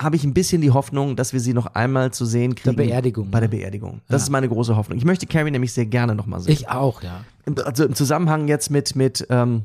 [0.00, 2.76] habe ich ein bisschen die Hoffnung, dass wir sie noch einmal zu sehen Der kriegen.
[2.76, 3.30] Beerdigung.
[3.30, 3.56] Bei der ne?
[3.56, 4.00] Beerdigung.
[4.08, 4.24] Das Ja.
[4.26, 4.96] ist meine große Hoffnung.
[4.96, 6.52] Ich möchte Carrie nämlich sehr gerne noch mal sehen.
[6.52, 7.24] Ich auch, ja.
[7.64, 9.64] Also im Zusammenhang jetzt mit, mit ähm,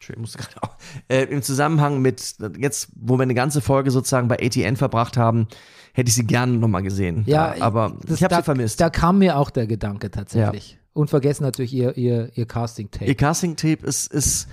[0.00, 0.76] ich musste gerade auch,
[1.08, 5.46] äh, im Zusammenhang mit, jetzt, wo wir eine ganze Folge sozusagen bei ATN verbracht haben,
[5.92, 7.22] hätte ich sie gerne nochmal gesehen.
[7.26, 8.80] Ja, da, aber das- ich habe sie vermisst.
[8.80, 10.78] Da kam mir auch der Gedanke tatsächlich.
[10.94, 13.04] Und vergessen natürlich ihr, ihr, ihr Casting-Tape.
[13.04, 14.48] Ihr Casting-Tape ist, ist,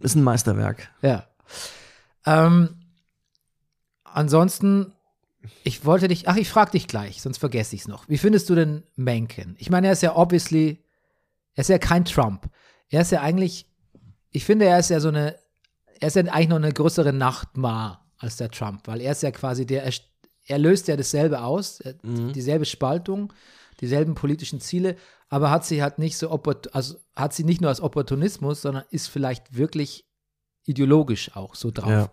[0.00, 0.88] ist ein Meisterwerk.
[1.02, 1.24] Ja.
[2.26, 2.70] Ähm,
[4.14, 4.92] ansonsten,
[5.62, 8.08] ich wollte dich, ach, ich frage dich gleich, sonst vergesse ich es noch.
[8.08, 9.56] Wie findest du denn Mencken?
[9.58, 10.82] Ich meine, er ist ja obviously,
[11.54, 12.48] er ist ja kein Trump.
[12.88, 13.66] Er ist ja eigentlich,
[14.30, 15.36] ich finde, er ist ja so eine,
[16.00, 19.30] er ist ja eigentlich noch eine größere Nachtmar als der Trump, weil er ist ja
[19.30, 19.92] quasi der, er,
[20.46, 21.94] er löst ja dasselbe aus, er-
[22.32, 23.32] dieselbe Spaltung,
[23.80, 24.96] dieselben politischen Ziele,
[25.28, 26.30] aber hat sie halt nicht so,
[26.72, 30.04] also hat sie nicht nur als Opportunismus, sondern ist vielleicht wirklich
[30.64, 31.90] ideologisch auch so drauf.
[31.90, 32.12] Ja.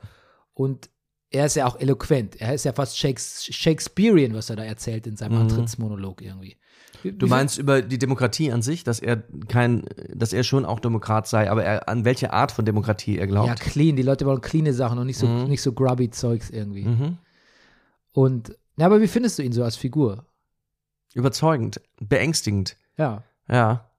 [0.54, 0.90] Und
[1.32, 2.40] er ist ja auch eloquent.
[2.42, 6.58] Er ist ja fast Shakes Shakespearean, was er da erzählt in seinem Antrittsmonolog irgendwie.
[7.04, 10.80] Wie- Du meinst über die Demokratie an sich, dass er kein, dass er schon auch
[10.80, 13.48] Demokrat sei, aber er, an welche Art von Demokratie er glaubt.
[13.48, 13.96] Ja, clean.
[13.96, 16.84] Die Leute wollen cleane Sachen und nicht so, nicht so grubby Zeugs irgendwie.
[16.86, 17.18] Mhm.
[18.12, 20.26] Und, ja, aber wie findest du ihn so als Figur?
[21.14, 22.76] Überzeugend, beängstigend.
[22.98, 23.24] Ja.
[23.50, 23.90] Ja.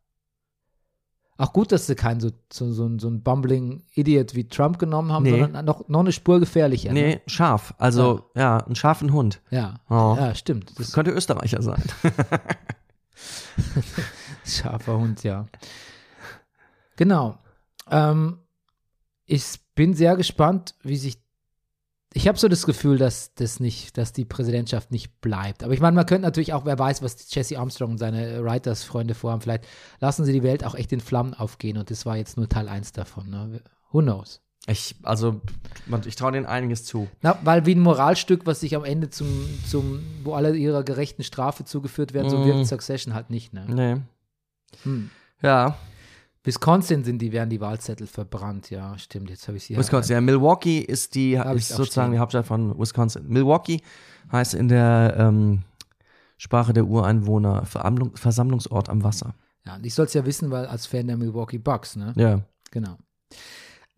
[1.42, 5.10] Auch gut, dass sie keinen so, so, so, so einen bumbling Idiot wie Trump genommen
[5.10, 5.40] haben, Nee.
[5.40, 6.92] sondern noch, noch eine Spur gefährlicher.
[6.92, 7.20] Nee, Ne?
[7.26, 7.74] scharf.
[7.78, 9.40] Also, ja, einen scharfen Hund.
[9.50, 9.80] Ja.
[9.90, 10.14] Oh.
[10.16, 10.78] ja, stimmt.
[10.78, 11.82] Das Könnte Österreicher sein.
[14.44, 15.46] Scharfer Hund, ja.
[16.94, 17.36] Genau.
[17.90, 18.38] Ähm,
[19.26, 21.21] ich bin sehr gespannt, wie sich.
[22.14, 25.62] Ich habe so das Gefühl, dass das nicht, dass die Präsidentschaft nicht bleibt.
[25.64, 29.14] Aber ich meine, man könnte natürlich auch, wer weiß, was Jesse Armstrong und seine Writers-Freunde
[29.14, 29.40] vorhaben.
[29.40, 29.64] Vielleicht
[30.00, 32.68] lassen sie die Welt auch echt in Flammen aufgehen und das war jetzt nur Teil
[32.68, 33.30] 1 davon.
[33.30, 33.62] Ne?
[33.92, 34.40] Who knows?
[34.66, 35.40] Ich, also,
[36.06, 37.08] ich traue denen einiges zu.
[37.20, 39.26] Na, weil wie ein Moralstück, was sich am Ende zum,
[39.68, 42.44] zum, wo alle ihrer gerechten Strafe zugeführt werden, so Mm.
[42.44, 43.52] wirkt Succession halt nicht.
[43.52, 43.66] Ne?
[43.68, 43.96] Nee.
[44.84, 45.10] Hm.
[45.42, 45.76] Ja,
[46.44, 49.30] Wisconsin sind die, werden die Wahlzettel verbrannt, ja, stimmt.
[49.30, 50.14] Jetzt habe ich sie Wisconsin.
[50.14, 52.12] Ja, Milwaukee ist die ist sozusagen stehen.
[52.14, 53.28] die Hauptstadt von Wisconsin.
[53.28, 53.80] Milwaukee
[54.32, 55.62] heißt in der ähm,
[56.38, 59.34] Sprache der Ureinwohner Versammlung, Versammlungsort am Wasser.
[59.64, 62.12] Ja, und ich soll es ja wissen, weil als Fan der Milwaukee Bucks, ne?
[62.16, 62.40] Ja.
[62.72, 62.96] Genau.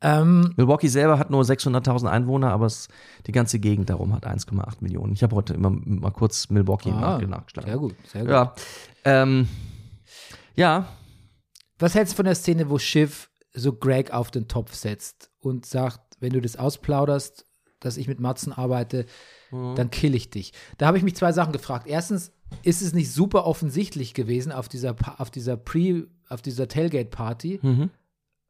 [0.02, 2.88] Ähm, Milwaukee selber hat nur 600.000 Einwohner, aber es,
[3.26, 5.14] die ganze Gegend darum hat 1,8 Millionen.
[5.14, 7.70] Ich habe heute immer mal kurz Milwaukee ah, nach- nachgeschlagen.
[7.70, 8.30] sehr gut, sehr gut.
[8.30, 8.54] Ja.
[9.04, 9.48] Ähm,
[10.56, 10.86] ja,
[11.78, 15.66] Was hältst du von der Szene, wo Schiff so Greg auf den Topf setzt und
[15.66, 17.46] sagt, wenn du das ausplauderst,
[17.80, 19.06] dass ich mit Matzen arbeite,
[19.50, 19.74] Mhm.
[19.76, 20.52] dann kill ich dich.
[20.78, 21.86] Da habe ich mich zwei Sachen gefragt.
[21.86, 22.32] Erstens,
[22.62, 27.90] ist es nicht super offensichtlich gewesen auf dieser, auf dieser Pre, auf dieser Tailgate-Party, Mhm.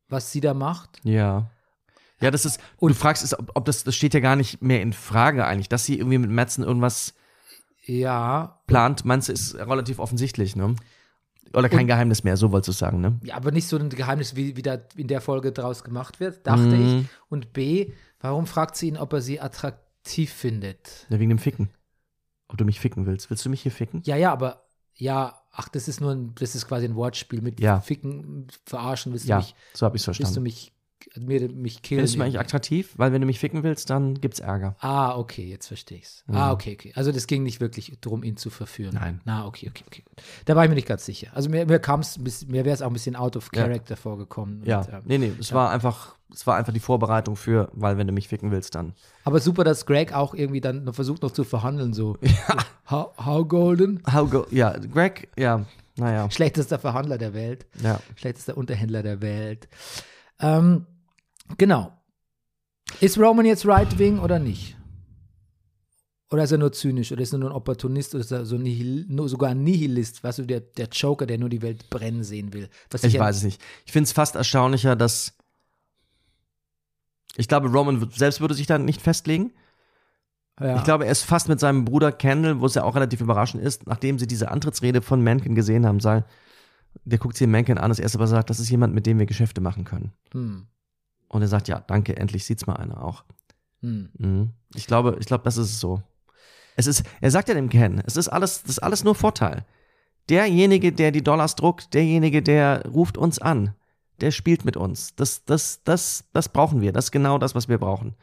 [0.09, 1.01] was sie da macht?
[1.05, 1.51] Ja.
[2.21, 4.63] Ja, das ist, und du fragst, ist, ob, ob das, das steht ja gar nicht
[4.63, 7.15] mehr in Frage eigentlich, dass sie irgendwie mit Madsen irgendwas
[7.87, 10.75] Ja, plant, meinst du, ist relativ offensichtlich, ne?
[11.55, 13.19] Oder kein Geheimnis mehr, so wolltest du sagen, ne?
[13.23, 16.47] Ja, aber nicht so ein Geheimnis, wie, wie da in der Folge draus gemacht wird,
[16.47, 16.83] dachte Mhm.
[17.03, 17.07] ich.
[17.29, 21.07] Und B, warum fragt sie ihn, ob er sie attraktiv findet?
[21.09, 21.71] Ja, wegen dem Ficken.
[22.49, 23.31] Ob du mich ficken willst.
[23.31, 24.03] Willst du mich hier ficken?
[24.05, 27.59] Ja, ja, aber ja, ach, das ist nur ein, das ist quasi ein Wortspiel mit
[27.61, 27.81] Ja.
[27.81, 30.43] Ficken, verarschen, willst Ja, du mich, so habe ich es willst du verstanden.
[30.43, 30.73] mich,
[31.19, 32.01] mir, mich killen?
[32.01, 32.93] Findest du mich eigentlich attraktiv?
[32.97, 34.77] Weil wenn du mich ficken willst, dann gibt's Ärger.
[34.81, 36.25] Ah, okay, jetzt verstehe ich's.
[36.29, 36.93] Ah, okay, okay.
[36.95, 38.95] Also das ging nicht wirklich darum, ihn zu verführen.
[38.95, 39.21] Nein.
[39.25, 40.03] Na, okay, okay, okay.
[40.45, 41.29] Da war ich mir nicht ganz sicher.
[41.35, 43.63] Also mir, mir kam es, mir wäre es auch ein bisschen out of Ja.
[43.65, 44.63] character vorgekommen.
[44.65, 44.81] Ja.
[44.81, 48.07] Und, ähm, nee, nee, es war einfach, es war einfach die Vorbereitung für, weil wenn
[48.07, 48.95] du mich ficken willst, dann.
[49.25, 52.17] Aber super, dass Greg auch irgendwie dann noch versucht noch zu verhandeln, so.
[52.91, 54.03] How, how Golden?
[54.13, 55.65] How go, ja, Greg, ja,
[55.97, 57.67] naja, Schlechtester Verhandler der Welt.
[57.83, 57.99] ja.
[58.17, 59.69] Schlechtester Unterhändler der Welt.
[60.41, 60.87] Ähm,
[61.59, 61.93] genau.
[63.01, 64.77] Ist Roman jetzt Right-Wing oder nicht?
[66.31, 67.13] Oder ist er nur zynisch?
[67.13, 68.15] Oder ist er nur ein Opportunist?
[68.15, 70.25] Oder ist er so nihil, sogar ein Nihilist?
[70.25, 72.69] Weißt du, der, der Joker, der nur die Welt brennen sehen will?
[72.91, 73.61] Was Ich ja- weiß es nicht.
[73.87, 75.37] Ich finde es fast erstaunlicher, dass.
[77.37, 79.53] Ich glaube, Roman selbst würde sich da nicht festlegen.
[80.61, 80.77] Ja.
[80.77, 83.63] Ich glaube, er ist fast mit seinem Bruder Kendall, wo es ja auch relativ überraschend
[83.63, 86.25] ist, nachdem sie diese Antrittsrede von Mencken gesehen haben, sei,
[87.05, 89.19] der guckt sich Mencken an, das erste, was er sagt, das ist jemand, mit dem
[89.19, 90.13] wir Geschäfte machen können.
[90.33, 90.67] Hm.
[91.35, 93.25] Und er sagt, ja, danke, endlich sieht's mal einer auch.
[93.81, 94.09] Hm.
[94.17, 94.51] Mhm.
[94.77, 96.01] Ich glaube, ich glaube, das ist es so.
[96.77, 99.65] Es ist, er sagt ja dem Ken, es ist alles, das ist alles nur Vorteil.
[100.29, 103.75] Derjenige, der die Dollars druckt, derjenige, der ruft uns an,
[104.21, 105.17] der spielt mit uns.
[105.17, 106.93] Das, das, das, das brauchen wir.
[106.93, 108.15] Das ist genau das, was wir brauchen.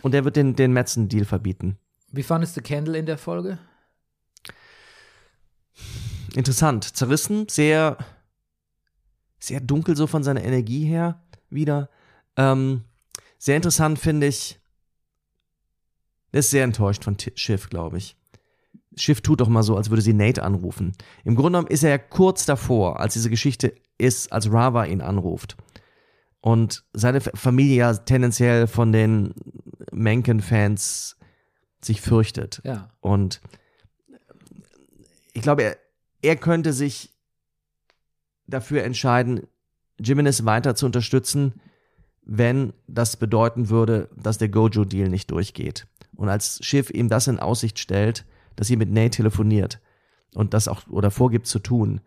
[0.00, 1.76] Und der wird den, den Metzen-Deal verbieten.
[2.12, 3.58] Wie fandest du Candle in der Folge?
[6.34, 7.98] Interessant, zerrissen, sehr,
[9.38, 11.90] sehr dunkel so von seiner Energie her wieder.
[12.38, 12.84] Ähm,
[13.36, 14.58] sehr interessant finde ich,
[16.32, 18.16] der ist sehr enttäuscht von T Schiff, glaube ich.
[18.96, 20.92] Schiff tut doch mal so, als würde sie Nate anrufen.
[21.24, 25.00] Im Grunde genommen ist er ja kurz davor, als diese Geschichte ist, als Rava ihn
[25.00, 25.56] anruft.
[26.40, 29.34] Und seine Familie ja tendenziell von den
[29.92, 31.16] Mencken-Fans
[31.82, 32.60] sich fürchtet.
[32.64, 32.90] Ja.
[33.00, 33.40] Und
[35.32, 35.76] ich glaube, er,
[36.22, 37.14] er könnte sich
[38.46, 39.46] dafür entscheiden,
[40.00, 41.60] Jimenez weiter zu unterstützen,
[42.28, 45.86] wenn das bedeuten würde, dass der Gojo-Deal nicht durchgeht.
[46.14, 49.80] Und als Schiff ihm das in Aussicht stellt, dass sie mit Nate telefoniert
[50.34, 52.00] und das auch oder vorgibt zu tun,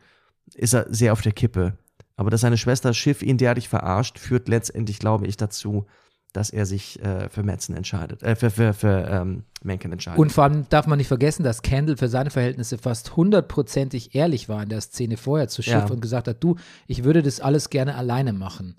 [0.54, 1.74] ist er sehr auf der Kippe.
[2.18, 5.86] Aber dass seine Schwester Schiff ihn derartig verarscht, führt letztendlich, glaube ich, dazu,
[6.34, 10.20] dass er sich äh, für Metzen entscheidet, äh, für, für, für ähm, Mencken entscheidet.
[10.20, 14.50] Und vor allem darf man nicht vergessen, dass Candle für seine Verhältnisse fast hundertprozentig ehrlich
[14.50, 15.86] war in der Szene vorher zu Schiff Ja.
[15.90, 16.58] und gesagt hat, du,
[16.88, 18.76] ich würde das alles gerne alleine machen.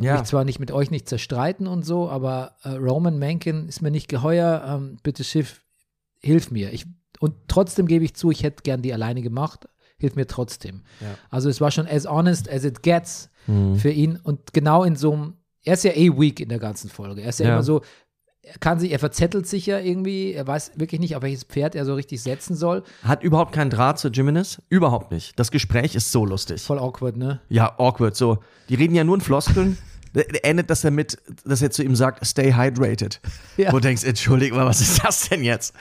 [0.00, 0.14] Ja.
[0.18, 3.90] mich zwar nicht mit euch nicht zerstreiten und so, aber äh, Roman Mencken ist mir
[3.90, 4.64] nicht geheuer.
[4.66, 5.62] Ähm, bitte Schiff,
[6.20, 6.72] hilf mir.
[6.72, 6.86] Ich,
[7.20, 9.68] und trotzdem gebe ich zu, ich hätte gern die alleine gemacht.
[9.96, 10.82] Hilf mir trotzdem.
[11.00, 11.14] Ja.
[11.30, 13.76] Also es war schon as honest as it gets Mhm.
[13.76, 16.88] für ihn und genau in so einem, er ist ja eh weak in der ganzen
[16.88, 17.20] Folge.
[17.20, 17.52] Er ist ja, Ja.
[17.54, 17.82] immer so,
[18.46, 21.74] er kann sich, er verzettelt sich ja irgendwie, er weiß wirklich nicht, auf welches Pferd
[21.74, 22.82] er so richtig setzen soll.
[23.02, 24.60] Hat überhaupt keinen Draht zu Jimenez.
[24.68, 25.38] Überhaupt nicht.
[25.38, 26.62] Das Gespräch ist so lustig.
[26.62, 27.40] Voll awkward, ne?
[27.48, 28.16] Ja, awkward.
[28.16, 29.78] So, die reden ja nur in Floskeln.
[30.42, 33.20] Endet das damit, dass er zu ihm sagt, stay hydrated.
[33.56, 33.72] Ja.
[33.72, 35.74] Wo du denkst, entschuldige mal, was ist das denn jetzt?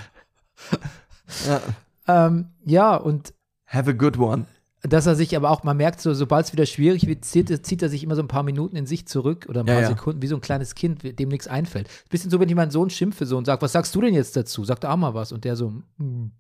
[1.48, 1.62] ja.
[2.08, 3.34] Ähm, ja, und
[3.66, 4.46] Have a good one.
[4.84, 7.82] Dass er sich aber auch, man merkt so, sobald es wieder schwierig wird, zieht, zieht
[7.82, 9.88] er sich immer so ein paar Minuten in sich zurück oder ein paar ja.
[9.88, 11.90] Sekunden, wie so ein kleines Kind, dem nichts einfällt.
[12.10, 14.36] Bisschen so, wenn ich meinen Sohn schimpfe so und sage, was sagst du denn jetzt
[14.36, 14.66] dazu?
[14.66, 15.32] Sagt auch mal was.
[15.32, 16.32] Und der so, "Hm."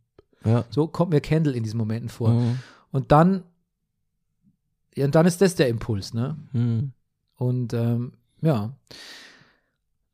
[0.43, 0.65] Ja.
[0.69, 2.31] so kommt mir Kendall in diesen Momenten vor.
[2.31, 2.59] Mhm.
[2.91, 3.43] Und dann,
[4.93, 6.37] ja, und dann ist das der Impuls, ne?
[6.51, 6.91] Mhm.
[7.35, 8.75] Und ähm, ja.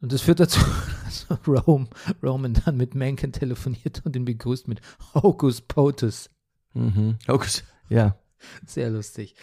[0.02, 0.60] Und das führt dazu,
[1.06, 1.88] dass Rome,
[2.22, 4.82] Roman dann mit Mencken telefoniert und ihn begrüßt mit
[5.16, 6.30] Hocus Potus.
[6.76, 7.18] Mhm.
[7.28, 7.64] Okay.
[7.90, 8.16] Ja.
[8.66, 9.36] Sehr lustig.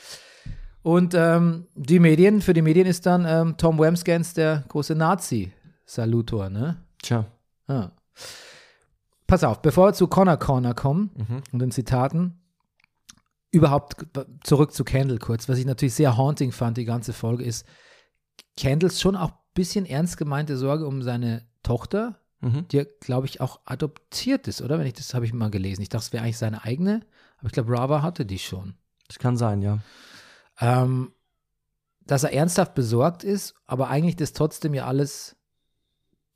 [0.82, 6.48] Und ähm, die Medien, für die Medien ist dann ähm, Tom Wamsgans der große Nazi-Salutor,
[6.48, 6.76] ne?
[7.02, 7.26] Tja.
[7.66, 7.90] Ah.
[9.26, 11.42] Pass auf, bevor wir zu Connor Corner kommen Mhm.
[11.52, 12.40] und den Zitaten,
[13.50, 13.96] überhaupt
[14.44, 15.48] zurück zu Kendall kurz.
[15.48, 17.66] Was ich natürlich sehr haunting fand, die ganze Folge, ist
[18.56, 22.68] Kendalls schon auch ein bisschen ernst gemeinte Sorge um seine Tochter, Mhm.
[22.68, 24.78] die, glaube ich, auch adoptiert ist, oder?
[24.78, 25.80] Wenn ich das habe ich mal gelesen.
[25.82, 27.00] Ich dachte, es wäre eigentlich seine eigene,
[27.38, 28.74] aber ich glaube, Rava hatte die schon.
[29.08, 29.78] Das kann sein, ja.
[30.60, 31.12] Ähm,
[32.06, 35.36] dass er ernsthaft besorgt ist, aber eigentlich das trotzdem ja alles,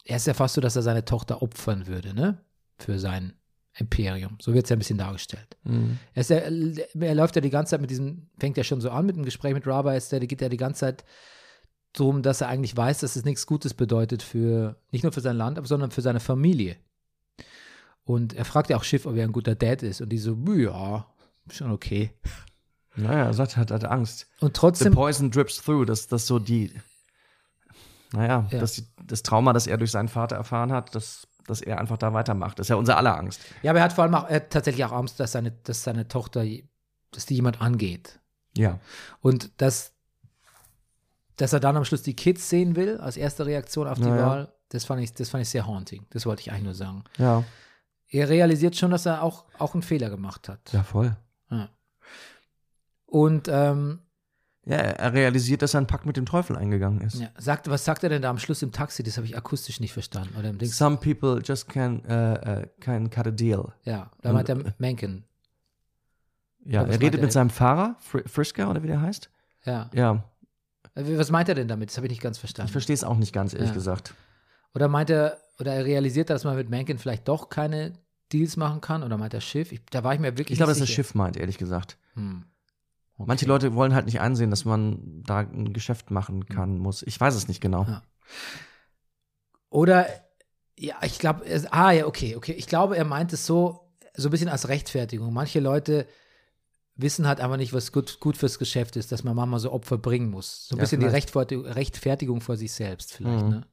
[0.05, 2.45] er ist ja fast so, dass er seine Tochter opfern würde, ne?
[2.79, 3.35] Für sein
[3.75, 4.37] Imperium.
[4.41, 5.57] So wird es ja ein bisschen dargestellt.
[5.65, 5.99] Mhm.
[6.15, 9.07] Er, ja, er läuft ja die ganze Zeit mit diesem, fängt ja schon so an
[9.07, 11.05] mit dem Gespräch mit Raba, ist der, geht ja die ganze Zeit
[11.93, 15.37] drum, dass er eigentlich weiß, dass es nichts Gutes bedeutet für, nicht nur für sein
[15.37, 16.77] Land, aber sondern für seine Familie.
[18.11, 20.01] Und er fragt ja auch Schiff, ob er ein guter Dad ist.
[20.01, 21.07] Und die so, ja,
[21.49, 22.13] schon okay.
[22.97, 24.27] Naja, er sagt, er hat, hat Angst.
[24.41, 26.73] Und The trotzdem, poison drips through, dass das so die,
[28.13, 28.65] naja, Ja.
[28.65, 32.13] die, das Trauma, das er durch seinen Vater erfahren hat, dass, dass er einfach da
[32.13, 32.59] weitermacht.
[32.59, 33.41] Das ist ja unser aller Angst.
[33.63, 36.45] ja, aber er hat vor allem auch, tatsächlich auch Angst, dass seine, dass seine Tochter,
[37.13, 38.19] dass die jemand angeht.
[38.57, 38.81] Ja.
[39.21, 39.93] Und dass,
[41.37, 44.17] dass er dann am Schluss die Kids sehen will, als erste Reaktion auf die Ja,
[44.17, 44.27] ja.
[44.27, 46.07] Wahl, das fand, ich, das fand ich sehr haunting.
[46.11, 47.05] Das wollte ich eigentlich nur sagen.
[47.17, 47.45] Ja.
[48.11, 50.73] Er realisiert schon, dass er auch, auch einen Fehler gemacht hat.
[50.73, 51.17] Ja, voll.
[51.51, 51.69] Ja.
[53.07, 54.01] Und ähm,
[54.65, 57.17] Ja, er realisiert, dass er einen Pakt mit dem Teufel eingegangen ist.
[57.21, 59.03] ja, sagt, was sagt er denn da am Schluss im Taxi?
[59.03, 60.35] Das habe ich akustisch nicht verstanden.
[60.39, 60.77] Oder im Dings.
[60.77, 63.73] Some people just can, uh, uh, can cut a deal.
[63.85, 65.25] Ja, da meint er Mencken.
[66.65, 69.31] Ja, er redet mit seinem Fahrer, Fr Friska oder wie der heißt.
[69.65, 69.89] Ja.
[69.95, 70.25] Ja,
[70.95, 71.89] Äh, Was meint er denn damit?
[71.91, 72.71] Das habe ich nicht ganz ich verstanden.
[72.73, 73.75] verstehe es auch nicht ganz, ehrlich Ja.
[73.75, 74.15] gesagt.
[74.75, 77.93] Oder meint er, oder er realisiert, dass man mit Mencken vielleicht doch keine
[78.33, 79.03] Deals machen kann?
[79.03, 79.73] Oder meint er Schiff?
[79.73, 80.89] Ich, da war ich mir wirklich Ich glaube, dass das.
[80.89, 81.99] Schiff meint, ehrlich gesagt.
[82.15, 82.45] Hm.
[83.15, 83.25] Okay.
[83.27, 87.03] Manche Leute wollen halt nicht einsehen, dass man da ein Geschäft machen kann, muss.
[87.03, 87.85] Ich weiß es nicht genau.
[87.85, 88.03] Ja.
[89.69, 90.07] Oder,
[90.79, 92.53] ja, ich glaube, ah, ja, okay, okay.
[92.53, 95.33] Ich glaube, er meint es so, so ein bisschen als Rechtfertigung.
[95.33, 96.07] Manche Leute
[96.97, 99.99] wissen halt aber nicht, was gut, gut fürs Geschäft ist, dass man manchmal so Opfer
[99.99, 100.67] bringen muss.
[100.69, 101.25] So ein Ja, bisschen die vielleicht.
[101.27, 103.51] Rechtfertigung, Rechtfertigung vor sich selbst vielleicht, Mhm.
[103.51, 103.67] ne?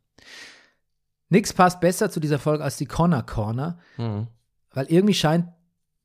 [1.29, 4.27] Nix passt besser zu dieser Folge als die Connor Corner, Mhm.
[4.73, 5.47] weil irgendwie scheint,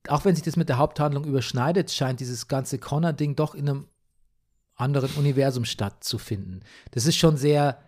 [0.09, 3.89] auch wenn sich das mit der Haupthandlung überschneidet, scheint dieses ganze Connor-Ding doch in einem
[4.75, 6.65] anderen Universum stattzufinden.
[6.91, 7.79] Das ist schon sehr,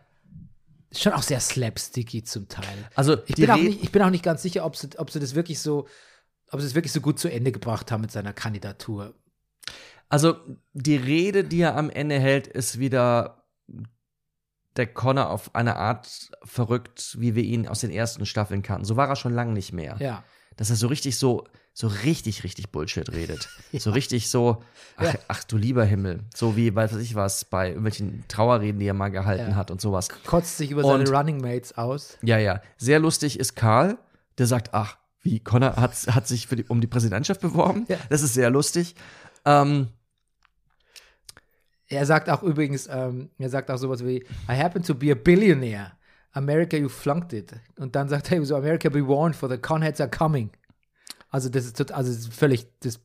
[0.92, 2.64] schon auch sehr slapsticky zum Teil.
[2.94, 5.18] Also, Ich bin, auch nicht, ich bin auch nicht ganz sicher, ob sie, ob sie
[5.18, 5.88] das wirklich so,
[6.52, 9.14] ob sie es wirklich so gut zu Ende gebracht haben mit seiner Kandidatur.
[10.08, 10.36] Also
[10.72, 13.43] die Rede, die er am Ende hält, ist wieder
[14.76, 18.84] der Connor auf eine Art verrückt, wie wir ihn aus den ersten Staffeln kannten.
[18.84, 19.96] So war er schon lange nicht mehr.
[20.00, 20.24] Ja.
[20.56, 23.48] Dass er so richtig so, so richtig, richtig Bullshit redet.
[23.78, 24.62] So richtig so,
[24.96, 25.14] ach, Ja.
[25.28, 26.20] ach du lieber Himmel.
[26.34, 29.56] So wie, weiß ich was, bei irgendwelchen Trauerreden, die er mal gehalten Ja.
[29.56, 30.08] hat und sowas.
[30.26, 32.18] Kotzt sich über Und- seine Running Mates aus.
[32.22, 32.60] Ja, ja.
[32.76, 33.98] Sehr lustig ist Karl,
[34.38, 37.86] der sagt, ach, wie, Connor hat, hat sich die, um die Präsidentschaft beworben.
[37.88, 37.96] Ja.
[38.10, 38.94] Das ist sehr lustig.
[39.44, 39.88] Ähm,
[41.88, 45.14] Er sagt auch übrigens, ähm, er sagt auch sowas wie, I happen to be a
[45.14, 45.92] billionaire.
[46.32, 47.52] America, you flunked it.
[47.78, 50.50] Und dann sagt er so, America be warned, for the conheads are coming.
[51.30, 53.02] Also das ist, also das ist völlig, das ist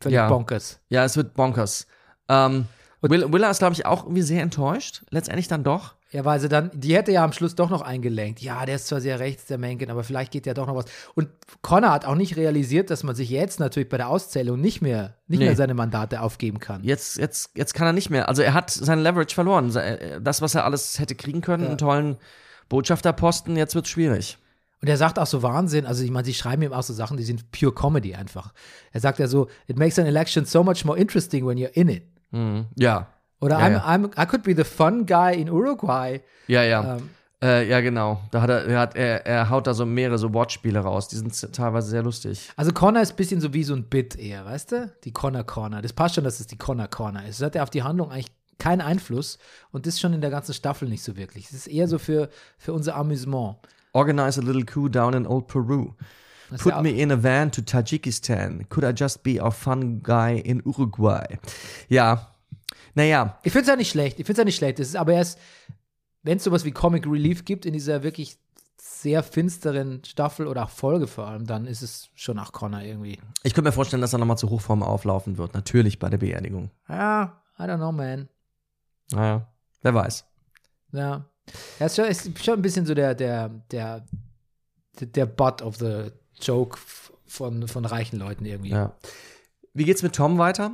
[0.00, 0.28] völlig Ja.
[0.28, 0.80] bonkers.
[0.88, 1.86] Ja, es wird bonkers.
[2.28, 2.66] Ähm,
[3.02, 5.04] Will, Willa ist, glaube ich, auch irgendwie sehr enttäuscht.
[5.10, 5.94] Letztendlich dann doch.
[6.14, 8.40] Ja, weil sie dann, die hätte ja am Schluss doch noch eingelenkt.
[8.40, 10.84] Ja, der ist zwar sehr rechts, der Mencken, aber vielleicht geht ja doch noch was.
[11.16, 11.28] Und
[11.60, 15.16] Connor hat auch nicht realisiert, dass man sich jetzt natürlich bei der Auszählung nicht mehr,
[15.26, 15.46] nicht Nee.
[15.46, 16.84] mehr seine Mandate aufgeben kann.
[16.84, 18.28] Jetzt, jetzt, jetzt kann er nicht mehr.
[18.28, 19.70] Also er hat sein Leverage verloren.
[19.72, 21.68] Se- Das, was er alles hätte kriegen können, Ja.
[21.70, 22.16] einen tollen
[22.68, 24.38] Botschafterposten, jetzt wird es schwierig.
[24.82, 27.16] Und er sagt auch so Wahnsinn, also ich meine, sie schreiben ihm auch so Sachen,
[27.16, 28.52] die sind pure Comedy einfach.
[28.92, 31.88] Er sagt ja so, it makes an election so much more interesting when you're in
[31.88, 32.04] it.
[32.32, 32.66] Mhm.
[32.76, 33.08] Ja.
[33.44, 33.86] Oder Ja, I'm, ja.
[33.86, 36.20] I'm, I could be the fun guy in Uruguay.
[36.46, 36.96] Ja, ja.
[36.96, 37.10] Ähm,
[37.42, 38.22] Äh, ja, genau.
[38.30, 41.08] Da hat er, er, hat, er, er haut da so mehrere so Wortspiele raus.
[41.08, 42.48] Die sind teilweise sehr lustig.
[42.56, 44.92] Also Connor ist ein bisschen so wie so ein Bit eher, weißt du?
[45.04, 45.82] Die Connor Corner.
[45.82, 47.40] Das passt schon, dass es die Connor Corner ist.
[47.40, 49.38] Das hat ja auf die Handlung eigentlich keinen Einfluss
[49.72, 51.46] und das schon in der ganzen Staffel nicht so wirklich.
[51.46, 53.56] Es ist eher so für, für unser Amüsement.
[53.92, 55.92] Organize a little coup down in old Peru.
[56.48, 58.66] Das ist Put ja me in a van to Tajikistan.
[58.70, 61.38] Could I just be a fun guy in Uruguay?
[61.88, 62.33] Ja.
[62.94, 64.20] Naja, Ich finde es ja nicht schlecht.
[64.20, 64.80] Ich finde es ja nicht schlecht.
[64.80, 65.38] Es ist aber erst,
[66.22, 68.38] wenn es sowas wie Comic Relief gibt in dieser wirklich
[68.76, 73.18] sehr finsteren Staffel oder auch Folge vor allem, dann ist es schon nach Connor irgendwie.
[73.42, 75.54] ich könnte mir vorstellen, dass er nochmal zur Hochform auflaufen wird.
[75.54, 76.70] Natürlich bei der Beerdigung.
[76.88, 78.28] Ja, I don't know, man.
[79.10, 79.46] Naja,
[79.82, 80.24] wer weiß.
[80.92, 81.24] Ja.
[81.78, 84.04] Er ist schon, ist schon ein bisschen so der, der, der,
[85.00, 86.78] der, Butt of the Joke
[87.26, 88.70] von, von reichen Leuten irgendwie.
[88.70, 88.92] Ja.
[89.72, 90.72] Wie geht's mit Tom weiter?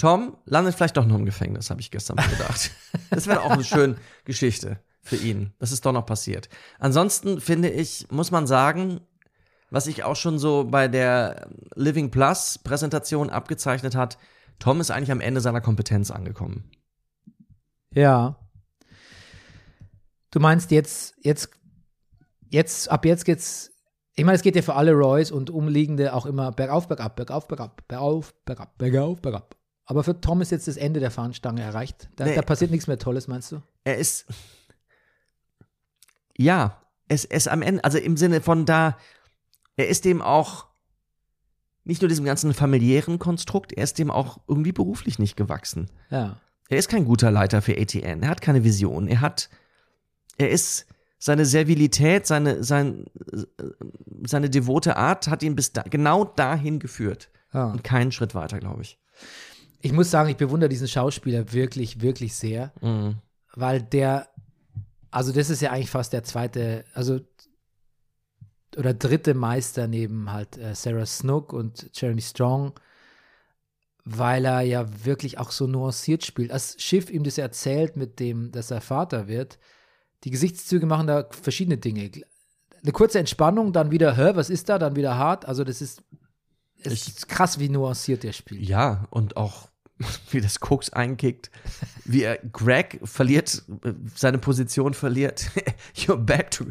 [0.00, 2.70] Tom landet vielleicht doch noch im Gefängnis, habe ich gestern mal gedacht.
[3.10, 5.52] Das wäre auch eine schöne Geschichte für ihn.
[5.58, 6.48] Das ist doch noch passiert.
[6.78, 9.02] Ansonsten finde ich, muss man sagen,
[9.68, 14.16] was sich auch schon so bei der Living Plus Präsentation abgezeichnet hat,
[14.58, 16.70] Tom ist eigentlich am Ende seiner Kompetenz angekommen.
[17.92, 18.38] Ja.
[20.30, 21.50] Du meinst jetzt, jetzt,
[22.48, 23.70] jetzt, ab jetzt geht's,
[24.14, 27.46] ich meine, es geht ja für alle Roys und Umliegende auch immer bergauf, bergab, bergauf,
[27.48, 29.59] bergab, bergauf, bergab, bergauf, bergab.
[29.90, 32.08] Aber für Tom ist jetzt das Ende der Fahnenstange erreicht.
[32.14, 32.36] Da, Nee.
[32.36, 33.60] da passiert nichts mehr Tolles, meinst du?
[33.82, 34.24] er ist.
[36.36, 38.96] Ja, es ist am Ende, also im Sinne von da,
[39.76, 40.66] er ist dem auch
[41.84, 45.90] nicht nur diesem ganzen familiären Konstrukt, er ist dem auch irgendwie beruflich nicht gewachsen.
[46.10, 46.36] Ja.
[46.68, 49.50] Er ist kein guter Leiter für ATN, er hat keine Vision, er hat,
[50.38, 50.86] er ist,
[51.18, 53.06] seine Servilität, seine, sein,
[54.24, 57.28] seine devote Art hat ihn bis da, genau dahin geführt.
[57.52, 57.72] ja.
[57.72, 58.98] Und keinen Schritt weiter, glaube ich.
[59.82, 63.16] Ich muss sagen, ich bewundere diesen Schauspieler wirklich, wirklich sehr, Mhm.
[63.54, 64.28] weil der,
[65.10, 67.20] also das ist ja eigentlich fast der zweite, also
[68.76, 72.78] oder dritte Meister neben halt äh, Sarah Snook und Jeremy Strong,
[74.04, 76.52] weil er ja wirklich auch so nuanciert spielt.
[76.52, 79.58] Als Schiff ihm das erzählt, mit dem, dass er Vater wird,
[80.24, 82.10] die Gesichtszüge machen da verschiedene Dinge.
[82.82, 85.46] Eine kurze Entspannung, dann wieder, hä, was ist da, dann wieder hart.
[85.46, 86.02] Also das ist,
[86.82, 88.62] es Ich- ist krass, wie nuanciert der spielt.
[88.62, 89.68] Ja, und auch
[90.30, 91.50] wie das Koks einkickt,
[92.04, 93.62] wie er Greg verliert,
[94.14, 95.50] seine Position verliert.
[95.94, 96.66] You're back to.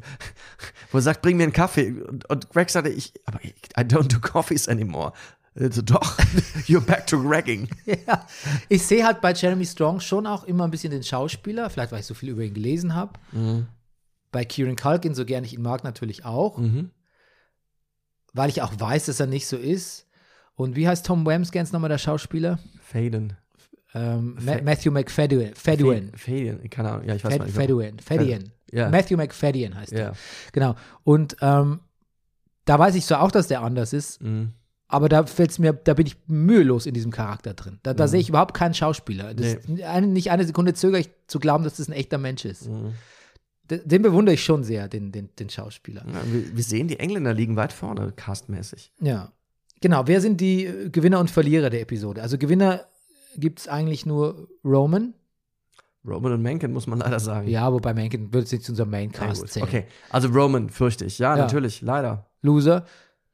[0.92, 1.92] Wo er sagt, bring mir einen Kaffee.
[2.02, 5.14] Und, und Greg sagte, ich, aber ich- I don't do coffees anymore.
[5.56, 6.18] Also, doch,
[6.68, 7.68] you're back to Gregging.
[7.86, 8.26] Ja,
[8.70, 12.00] ich sehe halt bei Jeremy Strong schon auch immer ein bisschen den Schauspieler, vielleicht weil
[12.02, 13.14] ich so viel über ihn gelesen habe.
[14.32, 16.92] Bei Kieran Culkin, so gern ich ihn mag, natürlich auch, Mhm.
[18.34, 20.06] weil ich auch weiß, dass er nicht so ist.
[20.56, 22.60] Und wie heißt Tom Wamsgans nochmal der Schauspieler?
[22.92, 23.34] Faden.
[23.94, 25.56] Ähm, Fa- Matthew McFadden.
[25.56, 26.12] Fadden.
[26.16, 27.08] Faden, keine Ahnung.
[27.08, 27.56] Ja, ich weiß Fad mal nicht.
[27.56, 28.00] Fadden.
[28.00, 28.52] Fadden.
[28.72, 28.90] Ja.
[28.90, 30.00] Matthew McFadden heißt Ja.
[30.00, 30.14] er.
[30.52, 30.76] Genau.
[31.04, 31.80] Und ähm,
[32.66, 34.22] da weiß ich so auch, dass der anders ist.
[34.22, 34.54] Mhm.
[34.88, 37.80] Aber da fällt's mir, da bin ich mühelos in diesem Charakter drin.
[37.84, 39.34] Da, da sehe ich überhaupt keinen Schauspieler.
[39.36, 42.68] Das, eine, nicht eine Sekunde zögere ich zu glauben, dass das ein echter Mensch ist.
[42.70, 42.94] Mhm.
[43.70, 46.04] Den bewundere ich schon sehr, den, den, den Schauspieler.
[46.08, 48.92] Ja, wir, wir sehen, die Engländer liegen weit vorne, castmäßig.
[49.00, 49.32] Ja.
[49.82, 50.04] Genau.
[50.08, 52.22] Wer sind die äh, Gewinner und Verlierer der Episode?
[52.22, 52.82] Also Gewinner
[53.38, 55.14] gibt es eigentlich nur Roman.
[56.06, 57.48] Roman und Mencken, muss man leider sagen.
[57.48, 59.52] Ja, wobei Mencken wird nicht zu unserem Ja, Maincast gut.
[59.52, 59.66] zählen.
[59.68, 61.20] Okay, also Roman fürchte ich.
[61.20, 61.44] Ja, Ja.
[61.44, 62.26] natürlich, leider.
[62.42, 62.86] Loser,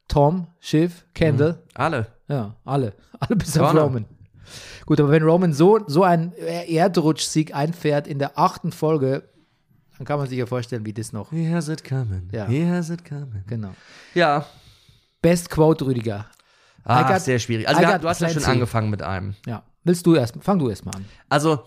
[0.07, 1.61] Tom, Schiff, Kendall.
[1.75, 2.07] Alle.
[2.27, 2.93] Ja, alle.
[3.19, 3.73] Alle bis auf.
[3.75, 4.05] Roman.
[4.85, 9.23] Gut, aber wenn Roman so, so einen Erdrutschsieg einfährt in der achten Folge,
[9.97, 11.29] dann kann man sich ja vorstellen, wie das noch.
[11.31, 12.29] He has it coming.
[12.31, 12.47] Ja.
[12.47, 13.43] He has it coming.
[13.47, 13.71] Genau.
[14.13, 14.45] Ja.
[15.21, 16.25] Best Quote, Rüdiger.
[16.85, 17.67] Ah, got- sehr schwierig.
[17.67, 19.35] Also wir, du hast ja schon angefangen mit einem.
[19.45, 19.63] Ja.
[19.83, 21.05] Willst du erst, fang du erst mal an.
[21.29, 21.63] Also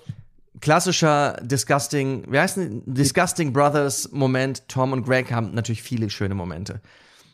[0.61, 4.69] klassischer Disgusting, wie heißt denn, Disgusting Brothers Moment.
[4.69, 6.81] Tom und Greg haben natürlich viele schöne Momente.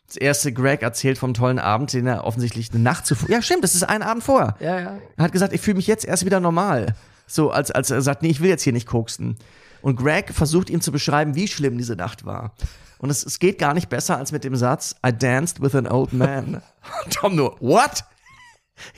[0.07, 3.31] Das erste, Greg erzählt vom tollen Abend, den er offensichtlich eine Nacht zuvor.
[3.31, 4.57] Ja, stimmt, das ist ein Abend vorher.
[4.61, 4.99] Ja, ja.
[5.17, 6.95] Er hat gesagt, ich fühle mich jetzt erst wieder normal.
[7.27, 9.37] So, als, als er sagt, nee, ich will jetzt hier nicht koksen.
[9.81, 12.55] Und Greg versucht ihm zu beschreiben, wie schlimm diese Nacht war.
[12.99, 15.87] Und es, es geht gar nicht besser als mit dem Satz, I danced with an
[15.87, 16.63] old man.
[17.11, 18.05] Tom nur, what?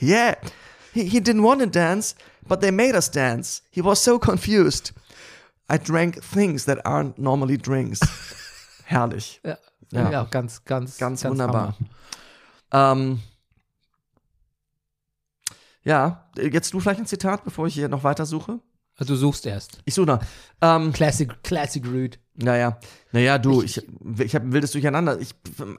[0.01, 0.35] Yeah,
[0.93, 2.15] he, he didn't want to dance,
[2.47, 3.61] but they made us dance.
[3.71, 4.93] He was so confused.
[5.69, 7.99] I drank things that aren't normally drinks.
[8.85, 9.41] Herrlich.
[9.43, 9.57] Ja,
[9.91, 10.11] Ja.
[10.11, 10.23] ja.
[10.25, 11.75] ganz, ganz, Ganz, wunderbar.
[12.71, 12.91] Hammer.
[12.93, 13.19] Ähm,
[15.83, 18.59] ja, jetzt du vielleicht ein Zitat, bevor ich hier noch weiter suche?
[18.97, 19.79] Also du suchst erst.
[19.85, 20.19] Ich suche noch.
[20.61, 22.17] Ähm, Classic, Classic Rude.
[22.37, 22.79] Naja,
[23.11, 23.81] naja, du, ich,
[24.19, 25.19] ich, habe ein wildes Durcheinander.
[25.19, 25.31] Ich,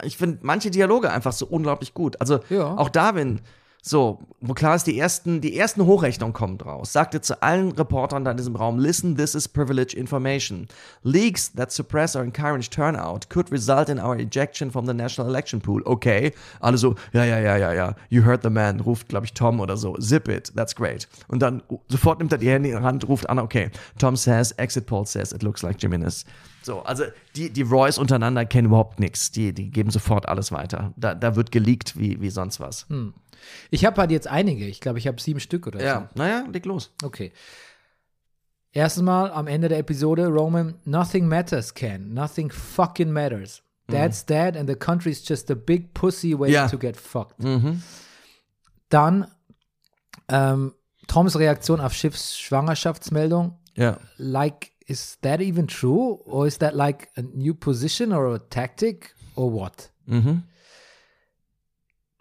[0.02, 2.20] ich finde manche Dialoge einfach so unglaublich gut.
[2.20, 2.74] Also Ja.
[2.76, 3.40] auch Darwin,
[3.80, 6.92] So, wo klar ist, die ersten, die ersten Hochrechnungen kommen draus.
[6.92, 10.66] Sagte zu allen Reportern da in diesem Raum, listen, this is privileged information.
[11.04, 15.60] Leaks that suppress or encourage turnout could result in our ejection from the national election
[15.60, 15.80] pool.
[15.84, 16.32] Okay.
[16.60, 17.94] Alle so, ja, ja, ja, ja, ja.
[18.10, 19.96] You heard the man, ruft, glaube ich, Tom oder so.
[19.98, 21.08] Zip it, that's great.
[21.28, 23.70] Und dann sofort nimmt er die Hände in die Hand, ruft an, okay.
[23.98, 26.24] Tom says, exit poll says, it looks like Jimenez.
[26.62, 27.04] So, also
[27.36, 29.30] die, die Roys untereinander kennen überhaupt nichts.
[29.30, 30.92] Die, die geben sofort alles weiter.
[30.96, 32.86] Da, da wird geleakt wie, wie sonst was.
[33.70, 34.66] Ich habe halt jetzt einige.
[34.66, 36.91] Ich glaube, ich habe sieben Stück oder Ja, naja, leg los.
[37.01, 37.07] so.
[37.07, 37.32] Okay.
[38.72, 42.12] Erstes Mal am Ende der Episode, Roman, nothing matters, Ken.
[42.12, 43.62] Nothing fucking matters.
[43.91, 46.68] Dad's dead and the country's just a big pussy waiting Ja.
[46.68, 47.39] to get fucked.
[47.43, 47.82] Mhm.
[48.91, 49.26] Dann
[50.28, 50.74] ähm,
[51.07, 53.57] Toms Reaktion auf Schiffs Schwangerschaftsmeldung.
[53.74, 53.99] Ja.
[54.18, 56.20] Like, is that even true?
[56.26, 59.14] Or is that like a new position or a tactic?
[59.34, 59.91] Or what?
[60.05, 60.43] Mhm.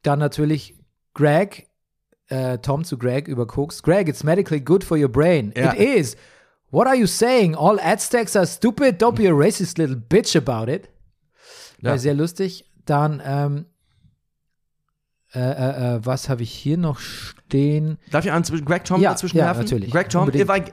[0.04, 0.76] Dann natürlich
[1.18, 1.68] Greg,
[2.30, 3.82] äh, Tom zu Greg über Koks.
[3.82, 5.52] Greg, it's medically good for your brain.
[5.58, 5.74] Ja.
[5.74, 6.16] It is.
[6.70, 7.56] What are you saying?
[7.56, 9.02] All Aztecs are stupid?
[9.02, 10.90] Don't be a racist little bitch about it.
[11.82, 11.92] Ja.
[11.92, 12.66] War sehr lustig.
[12.86, 13.66] Dann, ähm,
[15.34, 17.98] äh, äh, äh, was habe ich hier noch stehen?
[18.12, 19.64] Darf ich einen zwischen Greg Tom Ja, dazwischen ja, werfen?
[19.64, 19.92] natürlich.
[19.92, 20.64] Greg Tom, if I,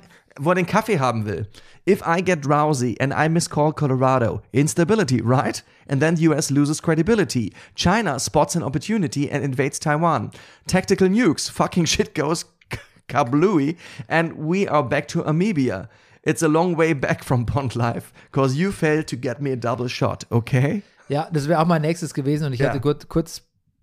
[0.41, 1.47] wo er den Kaffee haben will.
[1.87, 5.63] If I get drowsy and I miscall Colorado, instability, right?
[5.89, 7.53] And then the US loses credibility.
[7.77, 10.31] China spots an opportunity and invades Taiwan.
[10.67, 12.47] Tactical nukes, fucking shit goes
[13.09, 13.77] kablooey,
[14.09, 15.89] and we are back to Amibia.
[16.23, 19.57] It's a long way back from Bond Life, cause you failed to get me a
[19.57, 20.83] double shot, okay?
[21.09, 22.71] Ja, das wäre auch mein nächstes gewesen und ich Ja.
[22.71, 23.43] hatte kurz, kurz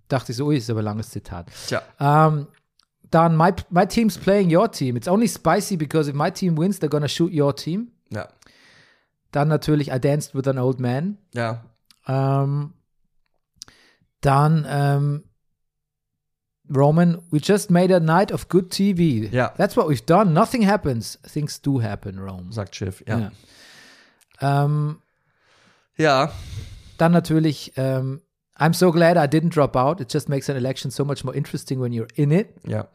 [0.10, 1.48] dachte ich so, ui, ist aber ein langes Zitat.
[1.68, 1.84] Tja.
[2.00, 2.48] Um,
[3.12, 4.96] dann, my, my team's playing your team.
[4.96, 7.92] It's only spicy because if my team wins, they're gonna shoot your team.
[8.10, 8.28] Ja.
[9.32, 11.18] Dann natürlich I danced with an old man.
[11.34, 11.64] Ja.
[12.08, 12.74] Ähm,
[14.22, 15.24] dann ähm,
[16.74, 19.28] Roman, we just made a night of good TV.
[19.32, 19.50] Ja.
[19.58, 20.34] That's what we've done.
[20.34, 21.18] Nothing happens.
[21.24, 22.52] Things do happen, Rome.
[22.52, 23.32] Sagt Schiff, ja.
[24.40, 24.64] Ja.
[24.66, 25.02] Ähm,
[25.98, 26.32] Ja.
[26.98, 28.22] dann natürlich ähm,
[28.60, 30.00] I'm so glad I didn't drop out.
[30.02, 32.50] It just makes an election so much more interesting when you're in it.
[32.68, 32.88] Ja.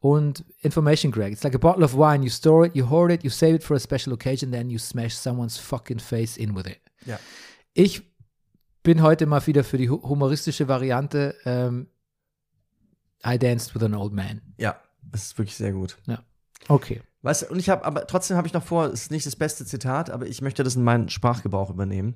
[0.00, 1.32] Und Information Greg.
[1.32, 2.22] It's like a bottle of wine.
[2.22, 4.78] You store it, you hoard it, you save it for a special occasion, then you
[4.78, 6.78] smash someone's fucking face in with it.
[7.06, 7.18] Ja.
[7.72, 8.02] Ich
[8.82, 11.34] bin heute mal wieder für die hu- humoristische Variante.
[11.46, 11.86] Ähm,
[13.26, 14.42] I danced with an old man.
[14.58, 14.76] Ja.
[15.10, 15.96] Das ist wirklich sehr gut.
[16.06, 16.22] Ja.
[16.68, 17.00] Okay.
[17.22, 19.36] Weißt du, und ich habe, aber trotzdem habe ich noch vor, es ist nicht das
[19.36, 22.14] beste Zitat, aber ich möchte das in meinen Sprachgebrauch übernehmen.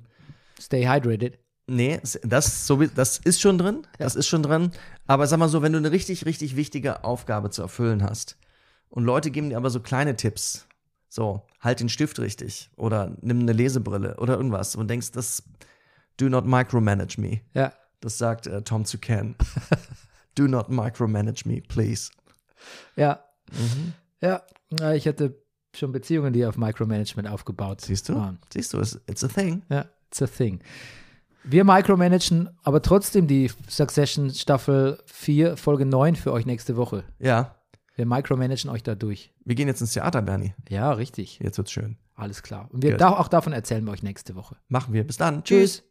[0.61, 1.39] Stay hydrated.
[1.69, 4.71] Nee, das, so, wie- das ist schon drin, das ist schon drin.
[5.07, 8.37] Aber sag mal so, wenn du eine richtig, richtig wichtige Aufgabe zu erfüllen hast
[8.89, 10.65] und Leute geben dir aber so kleine Tipps,
[11.09, 15.43] so, halt den Stift richtig oder nimm eine Lesebrille oder irgendwas und denkst, das,
[16.17, 17.41] do not micromanage me.
[17.53, 17.73] Ja.
[18.01, 19.35] Das sagt äh, Tom zu Ken.
[20.35, 22.11] do not micromanage me, please.
[22.95, 23.23] Ja.
[23.51, 23.93] Mhm.
[24.21, 24.43] Ja.
[24.79, 25.35] Ja, Ich hatte
[25.75, 28.15] schon Beziehungen, die auf Micromanagement aufgebaut Siehst du?
[28.15, 28.39] waren.
[28.53, 29.61] Siehst du, it's, it's a thing.
[29.69, 30.59] Ja, it's a thing.
[31.43, 37.03] Wir micromanagen aber trotzdem die Succession Staffel 4, Folge 9 für euch nächste Woche.
[37.19, 37.55] Ja.
[37.95, 39.31] Wir micromanagen euch da durch.
[39.45, 40.53] Wir gehen jetzt ins Theater, Bernie.
[40.69, 41.39] Ja, richtig.
[41.39, 41.97] Jetzt wird's schön.
[42.15, 42.69] Alles klar.
[42.71, 44.57] Und wir, da, auch davon erzählen wir euch nächste Woche.
[44.67, 45.05] Machen wir.
[45.05, 45.43] Bis dann.
[45.43, 45.83] Tschüss.